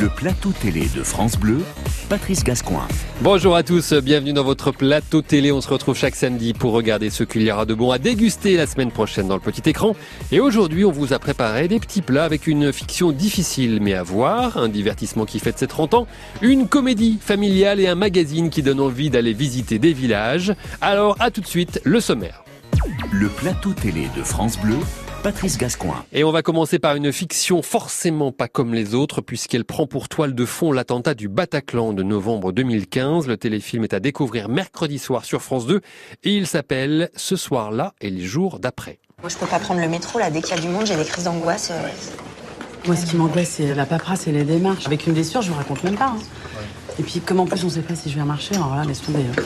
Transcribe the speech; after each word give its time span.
Le 0.00 0.08
plateau 0.08 0.50
télé 0.62 0.88
de 0.96 1.02
France 1.02 1.36
Bleu, 1.36 1.58
Patrice 2.08 2.42
Gascoin. 2.42 2.88
Bonjour 3.20 3.54
à 3.54 3.62
tous, 3.62 3.92
bienvenue 3.92 4.32
dans 4.32 4.44
votre 4.44 4.72
plateau 4.72 5.20
télé. 5.20 5.52
On 5.52 5.60
se 5.60 5.68
retrouve 5.68 5.94
chaque 5.94 6.16
samedi 6.16 6.54
pour 6.54 6.72
regarder 6.72 7.10
ce 7.10 7.22
qu'il 7.22 7.42
y 7.42 7.52
aura 7.52 7.66
de 7.66 7.74
bon 7.74 7.90
à 7.90 7.98
déguster 7.98 8.56
la 8.56 8.66
semaine 8.66 8.92
prochaine 8.92 9.28
dans 9.28 9.34
le 9.34 9.42
petit 9.42 9.68
écran. 9.68 9.94
Et 10.32 10.40
aujourd'hui, 10.40 10.86
on 10.86 10.90
vous 10.90 11.12
a 11.12 11.18
préparé 11.18 11.68
des 11.68 11.78
petits 11.78 12.00
plats 12.00 12.24
avec 12.24 12.46
une 12.46 12.72
fiction 12.72 13.12
difficile 13.12 13.80
mais 13.82 13.92
à 13.92 14.02
voir, 14.02 14.56
un 14.56 14.70
divertissement 14.70 15.26
qui 15.26 15.38
fête 15.38 15.58
ses 15.58 15.66
30 15.66 15.92
ans, 15.92 16.06
une 16.40 16.66
comédie 16.66 17.18
familiale 17.20 17.78
et 17.78 17.86
un 17.86 17.94
magazine 17.94 18.48
qui 18.48 18.62
donne 18.62 18.80
envie 18.80 19.10
d'aller 19.10 19.34
visiter 19.34 19.78
des 19.78 19.92
villages. 19.92 20.54
Alors, 20.80 21.16
à 21.20 21.30
tout 21.30 21.42
de 21.42 21.46
suite, 21.46 21.78
le 21.84 22.00
sommaire. 22.00 22.42
Le 23.12 23.28
plateau 23.28 23.74
télé 23.74 24.08
de 24.16 24.22
France 24.22 24.58
Bleu, 24.58 24.78
Patrice 25.22 25.58
Gascoin. 25.58 26.04
Et 26.12 26.24
on 26.24 26.32
va 26.32 26.42
commencer 26.42 26.78
par 26.78 26.96
une 26.96 27.12
fiction 27.12 27.60
forcément 27.62 28.32
pas 28.32 28.48
comme 28.48 28.72
les 28.72 28.94
autres 28.94 29.20
puisqu'elle 29.20 29.64
prend 29.64 29.86
pour 29.86 30.08
toile 30.08 30.34
de 30.34 30.44
fond 30.46 30.72
l'attentat 30.72 31.14
du 31.14 31.28
Bataclan 31.28 31.92
de 31.92 32.02
novembre 32.02 32.52
2015. 32.52 33.26
Le 33.28 33.36
téléfilm 33.36 33.84
est 33.84 33.92
à 33.92 34.00
découvrir 34.00 34.48
mercredi 34.48 34.98
soir 34.98 35.24
sur 35.26 35.42
France 35.42 35.66
2 35.66 35.80
et 36.24 36.34
il 36.34 36.46
s'appelle 36.46 37.10
Ce 37.16 37.36
soir-là 37.36 37.92
et 38.00 38.08
les 38.08 38.24
jours 38.24 38.60
d'après. 38.60 38.98
Moi, 39.20 39.28
je 39.28 39.36
peux 39.36 39.46
pas 39.46 39.58
prendre 39.58 39.80
le 39.82 39.88
métro, 39.88 40.18
là. 40.18 40.30
Dès 40.30 40.40
qu'il 40.40 40.56
y 40.56 40.58
a 40.58 40.62
du 40.62 40.68
monde, 40.68 40.86
j'ai 40.86 40.96
des 40.96 41.04
crises 41.04 41.24
d'angoisse. 41.24 41.70
euh. 41.70 41.88
Moi, 42.86 42.96
ce 42.96 43.04
qui 43.04 43.16
m'angoisse, 43.16 43.50
c'est 43.50 43.74
la 43.74 43.84
paperasse 43.84 44.26
et 44.26 44.32
les 44.32 44.44
démarches. 44.44 44.86
Avec 44.86 45.06
une 45.06 45.12
blessure, 45.12 45.42
je 45.42 45.50
vous 45.50 45.56
raconte 45.56 45.84
même 45.84 45.96
pas. 45.96 46.06
hein. 46.16 46.18
Et 46.98 47.02
puis, 47.02 47.20
comme 47.20 47.40
en 47.40 47.46
plus, 47.46 47.62
on 47.64 47.68
sait 47.68 47.82
pas 47.82 47.94
si 47.94 48.08
je 48.10 48.18
vais 48.18 48.24
marcher, 48.24 48.54
alors 48.54 48.74
là, 48.74 48.84
laisse 48.84 49.02
tomber. 49.02 49.18
hein. 49.20 49.42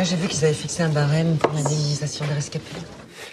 Là, 0.00 0.04
j'ai 0.04 0.16
vu 0.16 0.28
qu'ils 0.28 0.46
avaient 0.46 0.54
fixé 0.54 0.82
un 0.82 0.88
barème 0.88 1.36
pour 1.36 1.52
l'indemnisation 1.52 2.24
des 2.24 2.32
rescapés. 2.32 2.64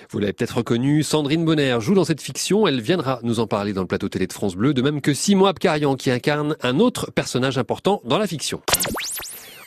Vous 0.10 0.20
l'avez 0.20 0.34
peut-être 0.34 0.58
reconnu, 0.58 1.02
Sandrine 1.02 1.46
Bonner 1.46 1.78
joue 1.80 1.94
dans 1.94 2.04
cette 2.04 2.20
fiction. 2.20 2.68
Elle 2.68 2.82
viendra 2.82 3.22
nous 3.24 3.40
en 3.40 3.48
parler 3.48 3.72
dans 3.72 3.80
le 3.80 3.88
plateau 3.88 4.10
télé 4.10 4.28
de 4.28 4.34
France 4.34 4.58
Bleu, 4.58 4.74
de 4.74 4.82
même 4.82 5.00
que 5.00 5.14
Simon 5.14 5.46
Abkarian 5.46 5.96
qui 5.96 6.12
incarne 6.12 6.58
un 6.64 6.80
autre 6.80 7.10
personnage 7.10 7.58
important 7.58 8.02
dans 8.04 8.18
la 8.18 8.28
fiction. 8.28 8.60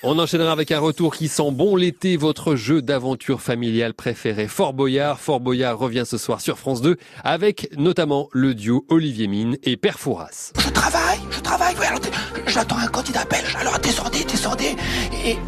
On 0.02 0.18
enchaînera 0.18 0.52
avec 0.52 0.72
un 0.72 0.78
retour 0.78 1.16
qui 1.16 1.28
sent 1.28 1.50
bon 1.52 1.74
l'été, 1.74 2.18
votre 2.18 2.54
jeu 2.54 2.82
d'aventure 2.82 3.40
familiale 3.40 3.94
préféré, 3.94 4.46
Fort 4.46 4.74
Boyard. 4.74 5.20
Fort 5.20 5.40
Boyard 5.40 5.78
revient 5.78 6.04
ce 6.04 6.18
soir 6.18 6.42
sur 6.42 6.58
France 6.58 6.82
2 6.82 6.98
avec 7.24 7.74
notamment 7.78 8.28
le 8.32 8.54
duo 8.54 8.84
Olivier 8.90 9.26
Mine 9.26 9.56
et 9.62 9.78
Père 9.78 9.98
Fouras. 9.98 10.52
Je 10.58 10.68
travaille, 10.68 11.20
je 11.30 11.40
travaille. 11.40 11.74
Oui, 11.80 11.86
alors, 11.86 12.00
j'attends 12.46 12.76
un 12.76 12.88
candidat 12.88 13.24
belge. 13.24 13.56
Alors 13.58 13.78
descendez, 13.78 14.22
descendez. 14.24 14.76
Et. 15.24 15.38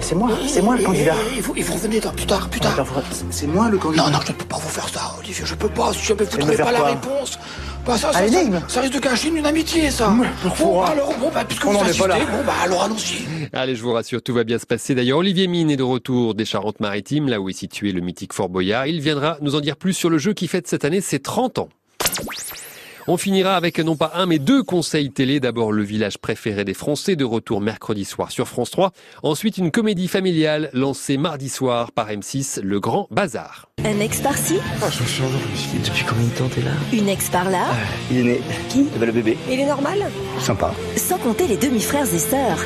C'est 0.00 0.14
moi, 0.14 0.30
c'est 0.48 0.62
moi 0.62 0.76
le 0.76 0.82
candidat. 0.84 1.14
Et, 1.36 1.40
vous, 1.40 1.54
et 1.56 1.62
vous 1.62 1.74
revenez 1.74 2.00
dans- 2.00 2.10
plus 2.10 2.26
tard, 2.26 2.48
plus 2.48 2.60
tard. 2.60 2.74
C'est 3.30 3.46
moi 3.46 3.68
le 3.68 3.76
candidat. 3.78 4.04
Non, 4.04 4.10
non, 4.12 4.18
je 4.26 4.32
ne 4.32 4.36
peux 4.36 4.44
pas 4.46 4.56
vous 4.56 4.68
faire 4.68 4.88
ça, 4.88 5.14
Olivier. 5.18 5.44
Je 5.44 5.54
peux 5.54 5.68
pas. 5.68 5.92
Si 5.92 6.04
jamais 6.06 6.24
vous 6.24 6.36
me 6.36 6.40
trouvez 6.40 6.56
faire 6.56 6.66
pas 6.66 6.72
la 6.72 6.78
quoi 6.80 6.88
réponse, 6.88 7.38
bah 7.86 7.98
ça, 7.98 8.12
ça, 8.12 8.12
ça, 8.14 8.24
l'énigme 8.24 8.60
ça 8.66 8.80
risque 8.80 8.94
de 8.94 8.98
gâcher 9.00 9.28
une 9.28 9.44
amitié, 9.44 9.90
ça. 9.90 10.08
Mais, 10.10 10.26
Bon, 10.42 10.50
Flora. 10.50 10.88
alors, 10.90 11.12
bon, 11.18 11.30
bah, 11.32 11.44
puisque 11.46 11.66
On 11.66 11.68
vous 11.72 11.74
n'en 11.74 11.80
est 11.84 11.88
insistez, 11.90 12.08
pas 12.08 12.18
là. 12.18 12.24
bon, 12.24 12.44
bah, 12.46 12.52
alors 12.62 12.84
allons-y. 12.84 13.48
Allez, 13.52 13.76
je 13.76 13.82
vous 13.82 13.92
rassure, 13.92 14.22
tout 14.22 14.32
va 14.32 14.44
bien 14.44 14.58
se 14.58 14.66
passer. 14.66 14.94
D'ailleurs, 14.94 15.18
Olivier 15.18 15.46
Mine 15.48 15.70
est 15.70 15.76
de 15.76 15.82
retour 15.82 16.34
des 16.34 16.46
Charentes-Maritimes, 16.46 17.28
là 17.28 17.40
où 17.40 17.48
est 17.50 17.52
situé 17.52 17.92
le 17.92 18.00
mythique 18.00 18.32
Fort 18.32 18.48
Boyard. 18.48 18.86
Il 18.86 19.00
viendra 19.00 19.36
nous 19.42 19.54
en 19.54 19.60
dire 19.60 19.76
plus 19.76 19.92
sur 19.92 20.08
le 20.08 20.16
jeu 20.18 20.32
qui 20.32 20.48
fête 20.48 20.66
cette 20.66 20.84
année 20.86 21.02
ses 21.02 21.18
30 21.20 21.58
ans. 21.58 21.68
On 23.06 23.18
finira 23.18 23.56
avec 23.56 23.78
non 23.80 23.96
pas 23.96 24.12
un 24.14 24.24
mais 24.24 24.38
deux 24.38 24.62
conseils 24.62 25.10
télé. 25.10 25.38
D'abord 25.38 25.72
le 25.72 25.82
village 25.82 26.16
préféré 26.16 26.64
des 26.64 26.72
Français 26.72 27.16
de 27.16 27.24
retour 27.24 27.60
mercredi 27.60 28.06
soir 28.06 28.30
sur 28.30 28.48
France 28.48 28.70
3. 28.70 28.92
Ensuite 29.22 29.58
une 29.58 29.70
comédie 29.70 30.08
familiale 30.08 30.70
lancée 30.72 31.18
mardi 31.18 31.50
soir 31.50 31.92
par 31.92 32.08
M6, 32.10 32.62
Le 32.62 32.80
Grand 32.80 33.06
Bazar. 33.10 33.68
Un 33.84 34.00
ex 34.00 34.20
par-ci, 34.20 34.54
Depuis 34.54 36.04
combien 36.08 36.26
de 36.26 36.30
temps 36.30 36.48
t'es 36.48 36.62
là 36.62 36.70
une 36.92 37.08
ex 37.08 37.28
par-là. 37.28 37.66
Il 38.10 38.18
est 38.18 38.22
né. 38.22 38.40
Qui 38.70 38.86
Le 38.98 39.12
bébé. 39.12 39.36
Il 39.50 39.60
est 39.60 39.66
normal 39.66 39.98
Sympa. 40.38 40.72
Sans 40.96 41.18
compter 41.18 41.46
les 41.46 41.56
demi-frères 41.58 42.12
et 42.12 42.18
sœurs. 42.18 42.64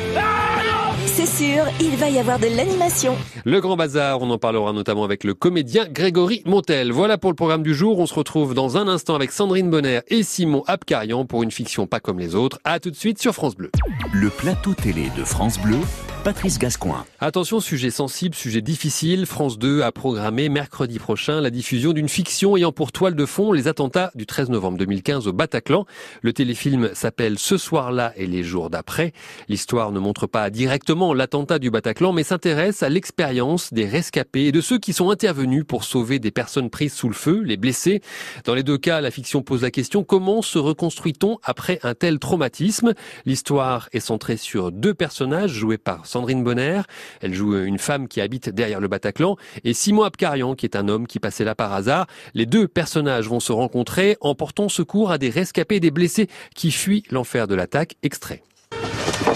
C'est 1.15 1.25
sûr, 1.25 1.65
il 1.81 1.97
va 1.97 2.07
y 2.09 2.19
avoir 2.19 2.39
de 2.39 2.47
l'animation. 2.47 3.15
Le 3.43 3.59
Grand 3.59 3.75
Bazar, 3.75 4.21
on 4.21 4.29
en 4.29 4.37
parlera 4.37 4.71
notamment 4.73 5.03
avec 5.03 5.23
le 5.23 5.33
comédien 5.33 5.85
Grégory 5.89 6.43
Montel. 6.45 6.91
Voilà 6.91 7.17
pour 7.17 7.31
le 7.31 7.35
programme 7.35 7.63
du 7.63 7.73
jour. 7.73 7.99
On 7.99 8.05
se 8.05 8.13
retrouve 8.13 8.53
dans 8.53 8.77
un 8.77 8.87
instant 8.87 9.15
avec 9.15 9.31
Sandrine 9.31 9.69
Bonner 9.69 10.01
et 10.07 10.23
Simon 10.23 10.63
Abkarian 10.67 11.25
pour 11.25 11.43
une 11.43 11.51
fiction 11.51 11.87
pas 11.87 11.99
comme 11.99 12.19
les 12.19 12.35
autres. 12.35 12.59
À 12.63 12.79
tout 12.79 12.91
de 12.91 12.95
suite 12.95 13.19
sur 13.19 13.33
France 13.33 13.55
Bleu. 13.55 13.71
Le 14.13 14.29
plateau 14.29 14.73
télé 14.73 15.07
de 15.17 15.23
France 15.23 15.59
Bleu, 15.59 15.79
Patrice 16.23 16.59
Gascoin. 16.59 17.05
Attention, 17.21 17.61
sujet 17.61 17.91
sensible, 17.91 18.35
sujet 18.35 18.61
difficile. 18.61 19.25
France 19.25 19.57
2 19.57 19.83
a 19.83 19.91
programmé 19.93 20.49
mercredi 20.49 20.99
prochain 20.99 21.39
la 21.39 21.49
diffusion 21.49 21.93
d'une 21.93 22.09
fiction 22.09 22.57
ayant 22.57 22.73
pour 22.73 22.91
toile 22.91 23.15
de 23.15 23.25
fond 23.25 23.53
les 23.53 23.69
attentats 23.69 24.11
du 24.15 24.25
13 24.25 24.49
novembre 24.49 24.77
2015 24.79 25.27
au 25.27 25.33
Bataclan. 25.33 25.85
Le 26.21 26.33
téléfilm 26.33 26.89
s'appelle 26.93 27.39
Ce 27.39 27.57
soir-là 27.57 28.11
et 28.17 28.27
les 28.27 28.43
jours 28.43 28.69
d'après. 28.69 29.13
L'histoire 29.47 29.93
ne 29.93 29.99
montre 29.99 30.27
pas 30.27 30.49
directement 30.49 31.13
l'attentat 31.13 31.57
du 31.57 31.71
Bataclan, 31.71 32.11
mais 32.11 32.23
s'intéresse 32.23 32.83
à 32.83 32.89
l'expérience 32.89 33.71
des 33.73 33.85
rescapés 33.85 34.47
et 34.47 34.51
de 34.51 34.61
ceux 34.61 34.77
qui 34.77 34.91
sont 34.91 35.11
intervenus 35.11 35.63
pour 35.65 35.85
sauver 35.85 36.19
des 36.19 36.31
personnes 36.31 36.69
prises 36.69 36.93
sous 36.93 37.07
le 37.07 37.15
feu, 37.15 37.41
les 37.43 37.55
blessés. 37.55 38.01
Dans 38.43 38.55
les 38.55 38.63
deux 38.63 38.77
cas, 38.77 38.99
la 38.99 39.11
fiction 39.11 39.41
pose 39.41 39.61
la 39.61 39.71
question 39.71 40.03
comment 40.03 40.41
se 40.41 40.59
reconstruit-on 40.59 41.37
après 41.43 41.79
un 41.83 41.95
tel 41.95 42.19
traumatisme? 42.19 42.93
L'histoire 43.25 43.87
est 43.93 44.01
centrée 44.01 44.35
sur 44.35 44.73
deux 44.73 44.93
personnages 44.93 45.51
joués 45.51 45.77
par 45.77 46.08
Sandrine 46.09 46.43
Bonner. 46.43 46.81
Elle 47.21 47.33
joue 47.33 47.55
une 47.55 47.77
femme 47.77 48.07
qui 48.07 48.19
habite 48.19 48.49
derrière 48.49 48.79
le 48.79 48.87
Bataclan 48.87 49.37
et 49.63 49.73
Simon 49.73 50.03
Abkarian 50.03 50.55
qui 50.55 50.65
est 50.65 50.75
un 50.75 50.87
homme 50.87 51.05
qui 51.07 51.19
passait 51.19 51.43
là 51.43 51.55
par 51.55 51.71
hasard. 51.71 52.07
Les 52.33 52.45
deux 52.45 52.67
personnages 52.67 53.27
vont 53.27 53.39
se 53.39 53.51
rencontrer 53.51 54.17
en 54.21 54.33
portant 54.35 54.69
secours 54.69 55.11
à 55.11 55.17
des 55.17 55.29
rescapés 55.29 55.75
et 55.75 55.79
des 55.79 55.91
blessés 55.91 56.27
qui 56.55 56.71
fuient 56.71 57.03
l'enfer 57.11 57.47
de 57.47 57.55
l'attaque. 57.55 57.95
Extrait. 58.01 58.41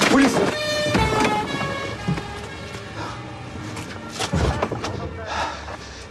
Police 0.10 0.36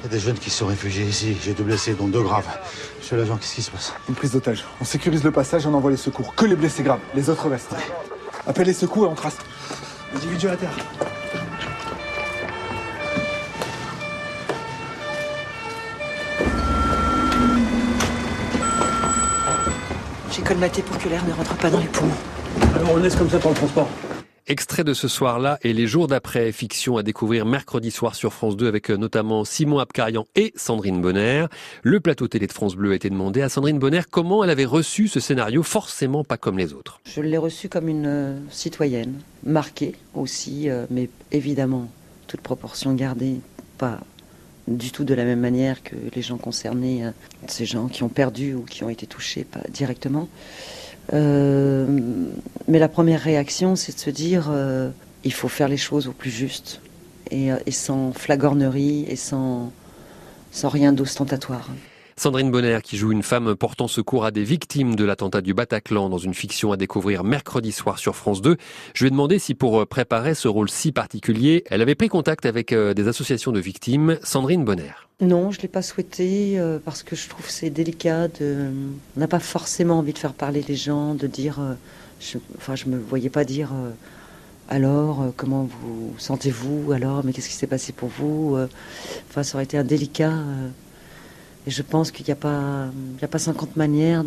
Il 0.00 0.06
y 0.06 0.06
a 0.06 0.08
des 0.08 0.18
jeunes 0.18 0.38
qui 0.38 0.50
se 0.50 0.58
sont 0.58 0.66
réfugiés 0.66 1.04
ici. 1.04 1.36
J'ai 1.42 1.54
deux 1.54 1.62
blessés, 1.62 1.94
dont 1.94 2.08
deux 2.08 2.22
graves. 2.22 2.46
Monsieur 2.98 3.16
l'agent, 3.16 3.36
qu'est-ce 3.36 3.54
qui 3.54 3.62
se 3.62 3.70
passe? 3.70 3.94
Une 4.08 4.14
prise 4.14 4.32
d'otage. 4.32 4.64
On 4.80 4.84
sécurise 4.84 5.22
le 5.22 5.30
passage 5.30 5.64
et 5.64 5.68
on 5.68 5.74
envoie 5.74 5.90
les 5.92 5.96
secours. 5.96 6.34
Que 6.34 6.44
les 6.44 6.56
blessés 6.56 6.82
graves. 6.82 7.00
Les 7.14 7.30
autres 7.30 7.48
restent. 7.48 7.74
Appelle 8.46 8.66
les 8.66 8.72
secours 8.72 9.06
et 9.06 9.08
on 9.08 9.14
trace. 9.14 9.38
Individu 10.14 10.48
à 10.48 10.56
terre. 10.56 10.70
J'ai 20.30 20.42
colmaté 20.42 20.82
pour 20.82 20.98
que 20.98 21.08
l'air 21.08 21.24
ne 21.26 21.32
rentre 21.32 21.54
pas 21.56 21.70
dans 21.70 21.78
les 21.78 21.86
poumons. 21.86 22.10
Alors 22.74 22.92
on 22.92 22.96
laisse 22.98 23.16
comme 23.16 23.30
ça 23.30 23.38
pour 23.38 23.50
le 23.50 23.56
transport. 23.56 23.88
Extrait 24.48 24.82
de 24.82 24.92
ce 24.92 25.06
soir-là 25.06 25.56
et 25.62 25.72
les 25.72 25.86
jours 25.86 26.08
d'après, 26.08 26.50
fiction 26.50 26.96
à 26.96 27.04
découvrir 27.04 27.46
mercredi 27.46 27.92
soir 27.92 28.16
sur 28.16 28.32
France 28.32 28.56
2 28.56 28.66
avec 28.66 28.90
euh, 28.90 28.96
notamment 28.96 29.44
Simon 29.44 29.78
Abkarian 29.78 30.26
et 30.34 30.52
Sandrine 30.56 31.00
Bonner. 31.00 31.46
Le 31.84 32.00
plateau 32.00 32.26
télé 32.26 32.48
de 32.48 32.52
France 32.52 32.74
Bleu 32.74 32.90
a 32.90 32.96
été 32.96 33.08
demandé 33.08 33.40
à 33.40 33.48
Sandrine 33.48 33.78
Bonner 33.78 34.00
comment 34.10 34.42
elle 34.42 34.50
avait 34.50 34.64
reçu 34.64 35.06
ce 35.06 35.20
scénario, 35.20 35.62
forcément 35.62 36.24
pas 36.24 36.38
comme 36.38 36.58
les 36.58 36.72
autres. 36.72 37.00
Je 37.04 37.20
l'ai 37.20 37.38
reçu 37.38 37.68
comme 37.68 37.86
une 37.86 38.06
euh, 38.06 38.36
citoyenne, 38.50 39.14
marquée 39.44 39.94
aussi, 40.12 40.68
euh, 40.68 40.86
mais 40.90 41.08
évidemment, 41.30 41.88
toute 42.26 42.40
proportion 42.40 42.94
gardée, 42.94 43.36
pas 43.78 44.00
du 44.66 44.90
tout 44.90 45.04
de 45.04 45.14
la 45.14 45.24
même 45.24 45.40
manière 45.40 45.84
que 45.84 45.94
les 46.16 46.22
gens 46.22 46.36
concernés, 46.36 47.04
ces 47.46 47.64
gens 47.64 47.86
qui 47.86 48.02
ont 48.02 48.08
perdu 48.08 48.54
ou 48.54 48.62
qui 48.62 48.82
ont 48.82 48.88
été 48.88 49.06
touchés 49.06 49.46
directement. 49.70 50.28
Euh, 51.12 51.86
mais 52.68 52.78
la 52.78 52.88
première 52.88 53.20
réaction, 53.20 53.76
c'est 53.76 53.94
de 53.94 53.98
se 53.98 54.10
dire, 54.10 54.48
euh, 54.50 54.90
il 55.24 55.32
faut 55.32 55.48
faire 55.48 55.68
les 55.68 55.76
choses 55.76 56.08
au 56.08 56.12
plus 56.12 56.30
juste 56.30 56.80
et, 57.30 57.52
euh, 57.52 57.58
sans 57.70 58.12
flagornerie 58.12 59.04
et 59.08 59.16
sans 59.16 59.72
rien 60.62 60.92
d'ostentatoire. 60.92 61.68
Sandrine 62.22 62.52
Bonner 62.52 62.78
qui 62.84 62.98
joue 62.98 63.10
une 63.10 63.24
femme 63.24 63.56
portant 63.56 63.88
secours 63.88 64.24
à 64.24 64.30
des 64.30 64.44
victimes 64.44 64.94
de 64.94 65.04
l'attentat 65.04 65.40
du 65.40 65.54
Bataclan 65.54 66.08
dans 66.08 66.18
une 66.18 66.34
fiction 66.34 66.70
à 66.70 66.76
découvrir 66.76 67.24
mercredi 67.24 67.72
soir 67.72 67.98
sur 67.98 68.14
France 68.14 68.40
2. 68.40 68.58
Je 68.94 69.02
lui 69.02 69.08
ai 69.08 69.10
demandé 69.10 69.40
si 69.40 69.54
pour 69.56 69.80
euh, 69.80 69.86
préparer 69.86 70.36
ce 70.36 70.46
rôle 70.46 70.70
si 70.70 70.92
particulier, 70.92 71.64
elle 71.68 71.82
avait 71.82 71.96
pris 71.96 72.08
contact 72.08 72.46
avec 72.46 72.72
euh, 72.72 72.94
des 72.94 73.08
associations 73.08 73.50
de 73.50 73.58
victimes. 73.58 74.20
Sandrine 74.22 74.64
Bonner. 74.64 74.92
Non, 75.20 75.50
je 75.50 75.58
ne 75.58 75.62
l'ai 75.62 75.68
pas 75.68 75.82
souhaité 75.82 76.60
euh, 76.60 76.78
parce 76.78 77.02
que 77.02 77.16
je 77.16 77.28
trouve 77.28 77.50
c'est 77.50 77.70
délicat. 77.70 78.28
On 78.40 78.70
n'a 79.16 79.26
pas 79.26 79.40
forcément 79.40 79.98
envie 79.98 80.12
de 80.12 80.18
faire 80.18 80.34
parler 80.34 80.64
les 80.68 80.76
gens, 80.76 81.16
de 81.16 81.26
dire. 81.26 81.58
je... 82.20 82.38
Enfin, 82.56 82.76
je 82.76 82.86
me 82.86 83.00
voyais 83.00 83.30
pas 83.30 83.42
dire. 83.42 83.70
alors, 84.68 85.32
comment 85.36 85.68
vous 85.82 86.14
sentez-vous 86.18 86.92
Alors, 86.92 87.24
mais 87.24 87.32
qu'est-ce 87.32 87.48
qui 87.48 87.56
s'est 87.56 87.66
passé 87.66 87.92
pour 87.92 88.10
vous 88.10 88.56
Enfin, 89.28 89.42
ça 89.42 89.56
aurait 89.56 89.64
été 89.64 89.76
indélicat. 89.76 90.30
euh, 90.30 90.68
et 91.66 91.70
je 91.70 91.82
pense 91.82 92.10
qu'il 92.10 92.26
n'y 92.26 92.32
a 92.32 92.36
pas, 92.36 92.86
il 93.16 93.22
y 93.22 93.24
a 93.24 93.28
pas 93.28 93.38
50 93.38 93.76
manières 93.76 94.24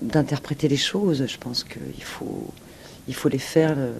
d'interpréter 0.00 0.68
les 0.68 0.76
choses. 0.76 1.26
Je 1.26 1.38
pense 1.38 1.64
qu'il 1.64 2.04
faut, 2.04 3.28
les 3.28 3.38
faire. 3.38 3.74
euh, 3.76 3.92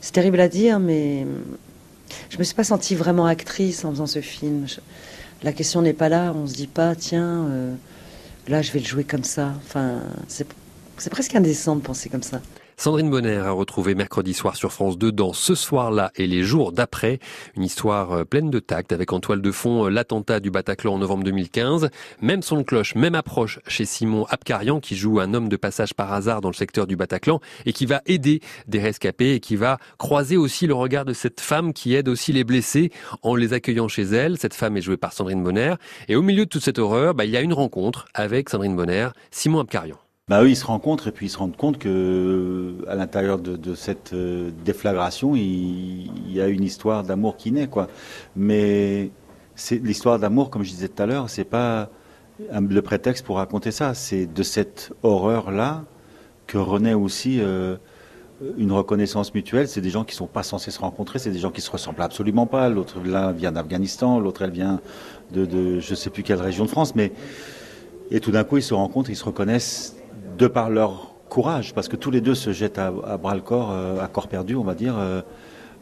c'est 0.00 0.12
terrible 0.12 0.40
à 0.40 0.48
dire, 0.48 0.78
mais 0.78 1.26
je 2.28 2.38
me 2.38 2.44
suis 2.44 2.54
pas 2.54 2.64
sentie 2.64 2.94
vraiment 2.94 3.26
actrice 3.26 3.84
en 3.84 3.90
faisant 3.90 4.06
ce 4.06 4.20
film. 4.20 4.66
La 5.42 5.52
question 5.52 5.80
n'est 5.80 5.94
pas 5.94 6.10
là. 6.10 6.34
On 6.36 6.46
se 6.46 6.54
dit 6.54 6.66
pas, 6.66 6.94
tiens, 6.94 7.46
euh, 7.48 7.74
là, 8.48 8.60
je 8.60 8.70
vais 8.72 8.80
le 8.80 8.86
jouer 8.86 9.04
comme 9.04 9.24
ça. 9.24 9.54
Enfin, 9.64 10.00
c'est 10.28 10.46
presque 11.10 11.34
indécent 11.34 11.74
de 11.74 11.80
penser 11.80 12.10
comme 12.10 12.22
ça. 12.22 12.42
Sandrine 12.76 13.10
Bonner 13.10 13.36
a 13.36 13.52
retrouvé 13.52 13.94
mercredi 13.94 14.34
soir 14.34 14.56
sur 14.56 14.72
France 14.72 14.98
2 14.98 15.12
dans 15.12 15.32
Ce 15.32 15.54
soir-là 15.54 16.10
et 16.16 16.26
les 16.26 16.42
jours 16.42 16.72
d'après. 16.72 17.18
Une 17.56 17.62
histoire 17.62 18.12
euh, 18.12 18.24
pleine 18.24 18.50
de 18.50 18.58
tact 18.58 18.92
avec 18.92 19.12
en 19.12 19.20
toile 19.20 19.42
de 19.42 19.52
fond 19.52 19.86
euh, 19.86 19.88
l'attentat 19.90 20.40
du 20.40 20.50
Bataclan 20.50 20.94
en 20.94 20.98
novembre 20.98 21.24
2015. 21.24 21.90
Même 22.20 22.42
son 22.42 22.64
cloche, 22.64 22.94
même 22.94 23.14
approche 23.14 23.60
chez 23.66 23.84
Simon 23.84 24.24
Abkarian 24.30 24.80
qui 24.80 24.96
joue 24.96 25.20
un 25.20 25.34
homme 25.34 25.48
de 25.48 25.56
passage 25.56 25.94
par 25.94 26.12
hasard 26.12 26.40
dans 26.40 26.48
le 26.48 26.54
secteur 26.54 26.86
du 26.86 26.96
Bataclan 26.96 27.40
et 27.66 27.72
qui 27.72 27.86
va 27.86 28.02
aider 28.06 28.40
des 28.66 28.80
rescapés 28.80 29.34
et 29.34 29.40
qui 29.40 29.56
va 29.56 29.78
croiser 29.98 30.36
aussi 30.36 30.66
le 30.66 30.74
regard 30.74 31.04
de 31.04 31.12
cette 31.12 31.40
femme 31.40 31.72
qui 31.72 31.94
aide 31.94 32.08
aussi 32.08 32.32
les 32.32 32.44
blessés 32.44 32.90
en 33.22 33.34
les 33.34 33.52
accueillant 33.52 33.88
chez 33.88 34.02
elle. 34.02 34.38
Cette 34.38 34.54
femme 34.54 34.76
est 34.76 34.82
jouée 34.82 34.96
par 34.96 35.12
Sandrine 35.12 35.42
Bonner. 35.42 35.74
Et 36.08 36.16
au 36.16 36.22
milieu 36.22 36.44
de 36.44 36.50
toute 36.50 36.64
cette 36.64 36.78
horreur, 36.78 37.14
bah, 37.14 37.24
il 37.24 37.30
y 37.30 37.36
a 37.36 37.40
une 37.40 37.52
rencontre 37.54 38.06
avec 38.14 38.48
Sandrine 38.48 38.76
Bonner, 38.76 39.08
Simon 39.30 39.60
Abkarian. 39.60 40.01
Bah 40.28 40.40
oui, 40.40 40.52
ils 40.52 40.56
se 40.56 40.64
rencontrent 40.64 41.08
et 41.08 41.12
puis 41.12 41.26
ils 41.26 41.28
se 41.30 41.36
rendent 41.36 41.56
compte 41.56 41.78
que 41.78 42.76
à 42.86 42.94
l'intérieur 42.94 43.38
de, 43.38 43.74
cette 43.74 44.12
euh, 44.12 44.52
déflagration, 44.64 45.34
il, 45.34 46.32
y 46.32 46.40
a 46.40 46.46
une 46.46 46.62
histoire 46.62 47.02
d'amour 47.02 47.36
qui 47.36 47.50
naît, 47.50 47.66
quoi. 47.66 47.88
Mais 48.36 49.10
l'histoire 49.72 50.20
d'amour, 50.20 50.50
comme 50.50 50.62
je 50.62 50.70
disais 50.70 50.86
tout 50.86 51.02
à 51.02 51.06
l'heure, 51.06 51.28
c'est 51.28 51.44
pas 51.44 51.90
le 52.38 52.82
prétexte 52.82 53.26
pour 53.26 53.38
raconter 53.38 53.72
ça. 53.72 53.94
C'est 53.94 54.26
de 54.26 54.42
cette 54.44 54.92
horreur-là 55.02 55.82
que 56.46 56.56
renaît 56.56 56.94
aussi 56.94 57.40
euh, 57.40 57.76
une 58.58 58.70
reconnaissance 58.70 59.34
mutuelle. 59.34 59.66
C'est 59.66 59.80
des 59.80 59.90
gens 59.90 60.04
qui 60.04 60.14
sont 60.14 60.28
pas 60.28 60.44
censés 60.44 60.70
se 60.70 60.78
rencontrer, 60.78 61.18
c'est 61.18 61.32
des 61.32 61.40
gens 61.40 61.50
qui 61.50 61.62
se 61.62 61.70
ressemblent 61.70 62.00
absolument 62.00 62.46
pas. 62.46 62.68
L'autre 62.68 63.00
là 63.04 63.32
vient 63.32 63.50
d'Afghanistan, 63.50 64.20
l'autre 64.20 64.42
elle 64.42 64.52
vient 64.52 64.80
de, 65.32 65.46
de 65.46 65.80
je 65.80 65.96
sais 65.96 66.10
plus 66.10 66.22
quelle 66.22 66.40
région 66.40 66.64
de 66.64 66.70
France, 66.70 66.94
mais 66.94 67.12
et 68.12 68.20
tout 68.20 68.30
d'un 68.30 68.44
coup 68.44 68.58
ils 68.58 68.62
se 68.62 68.72
rencontrent, 68.74 69.10
ils 69.10 69.16
se 69.16 69.24
reconnaissent 69.24 69.96
de 70.42 70.48
par 70.48 70.70
leur 70.70 71.14
courage, 71.28 71.72
parce 71.72 71.86
que 71.86 71.94
tous 71.94 72.10
les 72.10 72.20
deux 72.20 72.34
se 72.34 72.52
jettent 72.52 72.78
à, 72.78 72.90
bras 72.90 73.36
le 73.36 73.42
corps, 73.42 73.70
euh, 73.70 74.00
à 74.02 74.08
corps 74.08 74.26
perdu, 74.26 74.56
on 74.56 74.64
va 74.64 74.74
dire, 74.74 74.96
euh, 74.98 75.22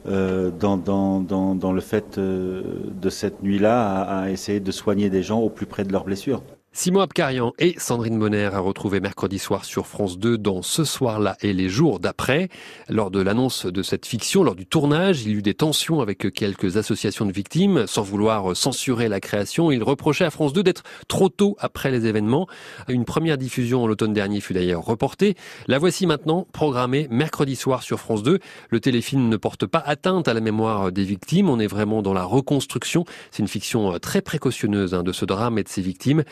euh, 0.07 0.51
dans, 0.51 1.73
le 1.73 1.81
fait 1.81 2.19
de 2.19 3.11
cette 3.11 3.43
nuit-là 3.43 4.03
à 4.03 4.29
essayer 4.29 4.61
de 4.61 4.71
soigner 4.71 5.09
des 5.09 5.23
gens 5.23 5.41
au 5.41 5.49
plus 5.49 5.65
près 5.65 5.83
de 5.85 5.93
leurs 5.93 6.05
blessures. 6.05 6.43
Simon 6.73 7.01
Abkarian 7.01 7.53
et 7.59 7.75
Sandrine 7.79 8.17
Bonner 8.17 8.45
a 8.45 8.61
retrouvé 8.61 9.01
mercredi 9.01 9.41
soir 9.41 9.65
sur 9.65 9.89
France 9.89 10.21
2 10.21 10.39
dans 10.39 10.63
Ce 10.63 10.85
soir-là 10.85 11.37
et 11.43 11.53
les 11.53 11.69
jours 11.69 11.99
d'après. 11.99 12.49
Lors 12.89 13.11
de 13.11 13.21
l'annonce 13.21 13.67
de 13.67 13.83
cette 13.83 14.07
fiction, 14.07 14.45
lors 14.45 14.55
du 14.55 14.67
tournage, 14.67 15.23
il 15.23 15.33
y 15.33 15.35
eut 15.35 15.43
des 15.43 15.55
tensions 15.55 16.01
avec 16.01 16.33
quelques 16.33 16.77
associations 16.77 17.27
de 17.27 17.33
victimes. 17.33 17.89
Sans 17.89 18.03
vouloir 18.03 18.57
censurer 18.57 19.09
la 19.09 19.19
création, 19.19 19.73
il 19.73 19.83
reprochait 19.83 20.25
à 20.25 20.31
France 20.31 20.53
2 20.53 20.63
d'être 20.63 20.85
trop 21.09 21.29
tôt 21.29 21.57
après 21.59 21.91
les 21.91 22.07
événements. 22.07 22.47
Une 22.87 23.05
première 23.05 23.37
diffusion 23.37 23.89
l'automne 23.89 24.13
dernier 24.13 24.41
fut 24.41 24.55
d'ailleurs 24.55 24.85
reportée. 24.85 25.35
La 25.67 25.79
voici 25.79 26.07
maintenant 26.07 26.47
programmée 26.53 27.09
mercredi 27.11 27.57
soir 27.57 27.83
sur 27.83 27.99
France 27.99 28.23
2. 28.23 28.39
Le 28.71 28.81
téléfilm 28.81 29.29
ne 29.29 29.37
porte 29.37 29.67
pas 29.67 29.83
atteinte 29.85 30.29
à 30.29 30.35
la 30.35 30.41
mémoire 30.41 30.93
des 30.93 31.05
victimes. 31.05 31.51
On 31.51 31.59
est 31.59 31.67
vraiment 31.67 32.01
dans 32.01 32.15
la 32.15 32.25
reconstruction. 32.25 33.05
C'est 33.33 33.43
une 33.43 33.49
fiction 33.49 33.99
très 33.99 34.23
précautionneuse 34.23 34.95
hein, 34.95 35.03
de 35.03 35.11
ce 35.13 35.25
drame 35.25 35.59
et 35.59 35.65
de 35.65 35.69
ses 35.69 35.83
victimes. 35.83 36.23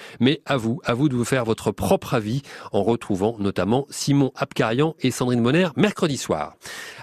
À 0.46 0.56
vous, 0.56 0.80
à 0.84 0.94
vous 0.94 1.08
de 1.08 1.14
vous 1.14 1.24
faire 1.24 1.44
votre 1.44 1.70
propre 1.70 2.14
avis 2.14 2.42
en 2.72 2.82
retrouvant 2.82 3.36
notamment 3.38 3.86
Simon 3.90 4.32
Abkarian 4.36 4.94
et 5.00 5.10
Sandrine 5.10 5.42
Bonner 5.42 5.68
mercredi 5.76 6.16
soir. 6.16 6.56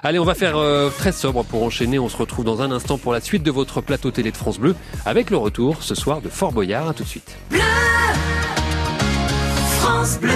Allez, 0.04 0.20
on 0.20 0.26
va 0.26 0.36
faire 0.36 0.58
euh, 0.58 0.90
très 0.90 1.12
sobre 1.12 1.44
pour 1.44 1.64
enchaîner. 1.64 2.00
On 2.00 2.10
se 2.10 2.18
retrouve 2.18 2.46
dans 2.46 2.62
un 2.62 2.72
instant 2.72 2.98
pour 2.98 3.14
la 3.14 3.22
suite 3.22 3.44
de 3.44 3.52
votre 3.52 3.82
plateau 3.82 4.12
télé 4.12 4.32
de 4.32 4.38
France 4.38 4.60
Bleu 4.60 4.76
avec 5.06 5.30
le 5.30 5.38
retour 5.38 5.84
ce 5.84 5.96
soir 5.96 6.22
de 6.22 6.30
Fort 6.30 6.52
Boyard. 6.52 6.90
À 6.90 6.94
tout 6.94 7.04
de 7.04 7.10
suite. 7.10 7.36
France 9.80 10.20
Bleu. 10.20 10.32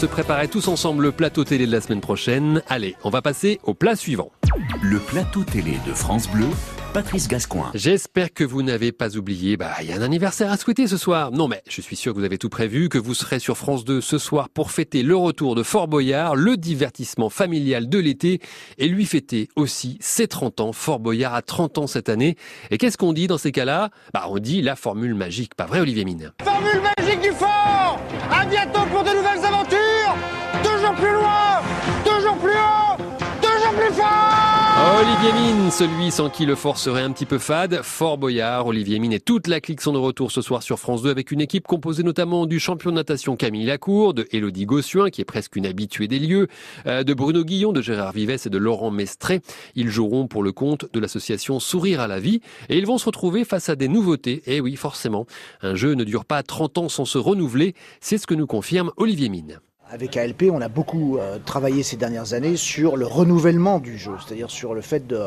Se 0.00 0.06
préparer 0.06 0.48
tous 0.48 0.66
ensemble 0.68 1.02
le 1.02 1.12
plateau 1.12 1.44
télé 1.44 1.66
de 1.66 1.72
la 1.72 1.82
semaine 1.82 2.00
prochaine. 2.00 2.62
Allez, 2.70 2.96
on 3.04 3.10
va 3.10 3.20
passer 3.20 3.60
au 3.64 3.74
plat 3.74 3.94
suivant. 3.94 4.32
Le 4.80 4.98
plateau 4.98 5.44
télé 5.44 5.76
de 5.86 5.92
France 5.92 6.26
Bleu, 6.26 6.46
Patrice 6.94 7.28
Gascoin. 7.28 7.70
J'espère 7.74 8.32
que 8.32 8.42
vous 8.42 8.62
n'avez 8.62 8.92
pas 8.92 9.18
oublié, 9.18 9.58
bah, 9.58 9.72
il 9.82 9.90
y 9.90 9.92
a 9.92 9.96
un 9.96 10.00
anniversaire 10.00 10.50
à 10.50 10.56
souhaiter 10.56 10.86
ce 10.86 10.96
soir. 10.96 11.32
Non, 11.32 11.48
mais 11.48 11.60
je 11.68 11.82
suis 11.82 11.96
sûr 11.96 12.14
que 12.14 12.18
vous 12.18 12.24
avez 12.24 12.38
tout 12.38 12.48
prévu, 12.48 12.88
que 12.88 12.96
vous 12.96 13.12
serez 13.12 13.40
sur 13.40 13.58
France 13.58 13.84
2 13.84 14.00
ce 14.00 14.16
soir 14.16 14.48
pour 14.48 14.70
fêter 14.70 15.02
le 15.02 15.14
retour 15.16 15.54
de 15.54 15.62
Fort 15.62 15.86
Boyard, 15.86 16.34
le 16.34 16.56
divertissement 16.56 17.28
familial 17.28 17.86
de 17.90 17.98
l'été, 17.98 18.40
et 18.78 18.88
lui 18.88 19.04
fêter 19.04 19.48
aussi 19.54 19.98
ses 20.00 20.28
30 20.28 20.60
ans. 20.60 20.72
Fort 20.72 21.00
Boyard 21.00 21.34
a 21.34 21.42
30 21.42 21.76
ans 21.76 21.86
cette 21.86 22.08
année. 22.08 22.36
Et 22.70 22.78
qu'est-ce 22.78 22.96
qu'on 22.96 23.12
dit 23.12 23.26
dans 23.26 23.38
ces 23.38 23.52
cas-là? 23.52 23.90
Bah, 24.14 24.28
on 24.30 24.38
dit 24.38 24.62
la 24.62 24.76
formule 24.76 25.14
magique. 25.14 25.54
Pas 25.56 25.66
vrai, 25.66 25.80
Olivier 25.80 26.06
Mine? 26.06 26.32
Formule 26.42 26.80
magique 26.96 27.20
du 27.20 27.32
fort 27.32 28.00
À 28.30 28.46
bientôt 28.46 28.86
pour 28.90 29.04
de 29.04 29.10
nouvelles 29.10 29.44
aventures 29.44 29.89
Plus 30.96 31.12
loin 31.12 31.62
Toujours 32.04 32.36
plus 32.38 32.50
haut 32.50 32.96
Toujours 33.40 33.72
plus 33.74 33.94
fort 33.94 34.40
Olivier 34.98 35.32
Mine, 35.34 35.70
celui 35.70 36.10
sans 36.10 36.30
qui 36.30 36.46
le 36.46 36.54
fort 36.54 36.78
serait 36.78 37.02
un 37.02 37.12
petit 37.12 37.26
peu 37.26 37.38
fade. 37.38 37.80
Fort 37.82 38.16
Boyard, 38.16 38.66
Olivier 38.66 38.98
Mine 38.98 39.12
et 39.12 39.20
toute 39.20 39.46
la 39.46 39.60
clique 39.60 39.82
sont 39.82 39.92
de 39.92 39.98
retour 39.98 40.32
ce 40.32 40.40
soir 40.40 40.62
sur 40.62 40.78
France 40.78 41.02
2 41.02 41.10
avec 41.10 41.30
une 41.30 41.42
équipe 41.42 41.66
composée 41.66 42.02
notamment 42.02 42.46
du 42.46 42.58
champion 42.58 42.90
de 42.90 42.96
natation 42.96 43.36
Camille 43.36 43.66
Lacour, 43.66 44.14
de 44.14 44.26
Élodie 44.30 44.64
Gossuin 44.64 45.10
qui 45.10 45.20
est 45.20 45.26
presque 45.26 45.56
une 45.56 45.66
habituée 45.66 46.08
des 46.08 46.18
lieux, 46.18 46.48
euh, 46.86 47.02
de 47.04 47.12
Bruno 47.12 47.44
Guillon, 47.44 47.72
de 47.72 47.82
Gérard 47.82 48.12
Vives 48.12 48.30
et 48.30 48.48
de 48.48 48.58
Laurent 48.58 48.90
Mestré. 48.90 49.40
Ils 49.74 49.90
joueront 49.90 50.26
pour 50.26 50.42
le 50.42 50.52
compte 50.52 50.86
de 50.92 50.98
l'association 50.98 51.60
Sourire 51.60 52.00
à 52.00 52.08
la 52.08 52.18
vie 52.18 52.40
et 52.70 52.78
ils 52.78 52.86
vont 52.86 52.98
se 52.98 53.04
retrouver 53.04 53.44
face 53.44 53.68
à 53.68 53.76
des 53.76 53.88
nouveautés. 53.88 54.42
Et 54.46 54.60
oui, 54.60 54.76
forcément, 54.76 55.26
un 55.60 55.74
jeu 55.74 55.92
ne 55.92 56.04
dure 56.04 56.24
pas 56.24 56.42
30 56.42 56.78
ans 56.78 56.88
sans 56.88 57.04
se 57.04 57.18
renouveler. 57.18 57.74
C'est 58.00 58.18
ce 58.18 58.26
que 58.26 58.34
nous 58.34 58.46
confirme 58.46 58.92
Olivier 58.96 59.28
Mine. 59.28 59.60
Avec 59.92 60.16
ALP, 60.16 60.44
on 60.52 60.60
a 60.60 60.68
beaucoup 60.68 61.18
euh, 61.18 61.38
travaillé 61.44 61.82
ces 61.82 61.96
dernières 61.96 62.32
années 62.32 62.56
sur 62.56 62.96
le 62.96 63.06
renouvellement 63.06 63.80
du 63.80 63.98
jeu, 63.98 64.12
c'est-à-dire 64.24 64.48
sur 64.48 64.72
le 64.72 64.82
fait 64.82 65.04
de, 65.04 65.18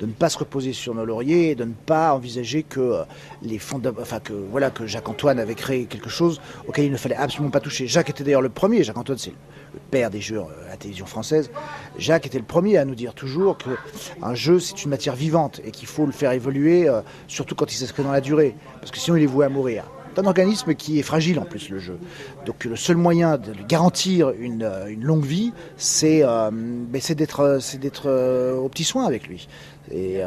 de 0.00 0.06
ne 0.06 0.12
pas 0.12 0.28
se 0.28 0.38
reposer 0.38 0.72
sur 0.72 0.92
nos 0.92 1.04
lauriers 1.04 1.50
et 1.50 1.54
de 1.54 1.62
ne 1.62 1.72
pas 1.72 2.12
envisager 2.14 2.64
que 2.64 2.80
euh, 2.80 3.04
les 3.42 3.60
enfin 4.00 4.18
que 4.18 4.32
voilà 4.32 4.70
que 4.70 4.86
Jacques 4.86 5.08
Antoine 5.08 5.38
avait 5.38 5.54
créé 5.54 5.84
quelque 5.84 6.08
chose 6.10 6.40
auquel 6.66 6.86
il 6.86 6.90
ne 6.90 6.96
fallait 6.96 7.14
absolument 7.14 7.52
pas 7.52 7.60
toucher. 7.60 7.86
Jacques 7.86 8.10
était 8.10 8.24
d'ailleurs 8.24 8.42
le 8.42 8.48
premier. 8.48 8.82
Jacques 8.82 8.98
Antoine, 8.98 9.18
c'est 9.18 9.30
le 9.30 9.80
père 9.92 10.10
des 10.10 10.20
jeux 10.20 10.38
euh, 10.38 10.66
à 10.66 10.70
la 10.70 10.76
télévision 10.76 11.06
française. 11.06 11.52
Jacques 11.96 12.26
était 12.26 12.38
le 12.38 12.44
premier 12.44 12.76
à 12.76 12.84
nous 12.84 12.96
dire 12.96 13.14
toujours 13.14 13.56
que 13.56 13.70
un 14.20 14.34
jeu 14.34 14.58
c'est 14.58 14.82
une 14.82 14.90
matière 14.90 15.14
vivante 15.14 15.60
et 15.64 15.70
qu'il 15.70 15.86
faut 15.86 16.06
le 16.06 16.12
faire 16.12 16.32
évoluer, 16.32 16.90
surtout 17.28 17.54
quand 17.54 17.72
il 17.72 17.76
s'inscrit 17.76 18.02
dans 18.02 18.10
la 18.10 18.20
durée, 18.20 18.56
parce 18.80 18.90
que 18.90 18.98
sinon 18.98 19.16
il 19.16 19.22
est 19.22 19.26
voué 19.26 19.46
à 19.46 19.48
mourir. 19.48 19.84
C'est 20.18 20.24
un 20.24 20.26
organisme 20.26 20.74
qui 20.74 20.98
est 20.98 21.04
fragile 21.04 21.38
en 21.38 21.44
plus 21.44 21.68
le 21.68 21.78
jeu. 21.78 21.96
Donc 22.44 22.64
le 22.64 22.74
seul 22.74 22.96
moyen 22.96 23.38
de 23.38 23.52
garantir 23.68 24.30
une, 24.30 24.64
euh, 24.64 24.88
une 24.88 25.04
longue 25.04 25.24
vie, 25.24 25.52
c'est 25.76 26.24
euh, 26.24 26.50
d'être 26.50 28.06
euh, 28.06 28.56
au 28.56 28.68
petit 28.68 28.82
soin 28.82 29.06
avec 29.06 29.28
lui. 29.28 29.46
Et, 29.92 30.20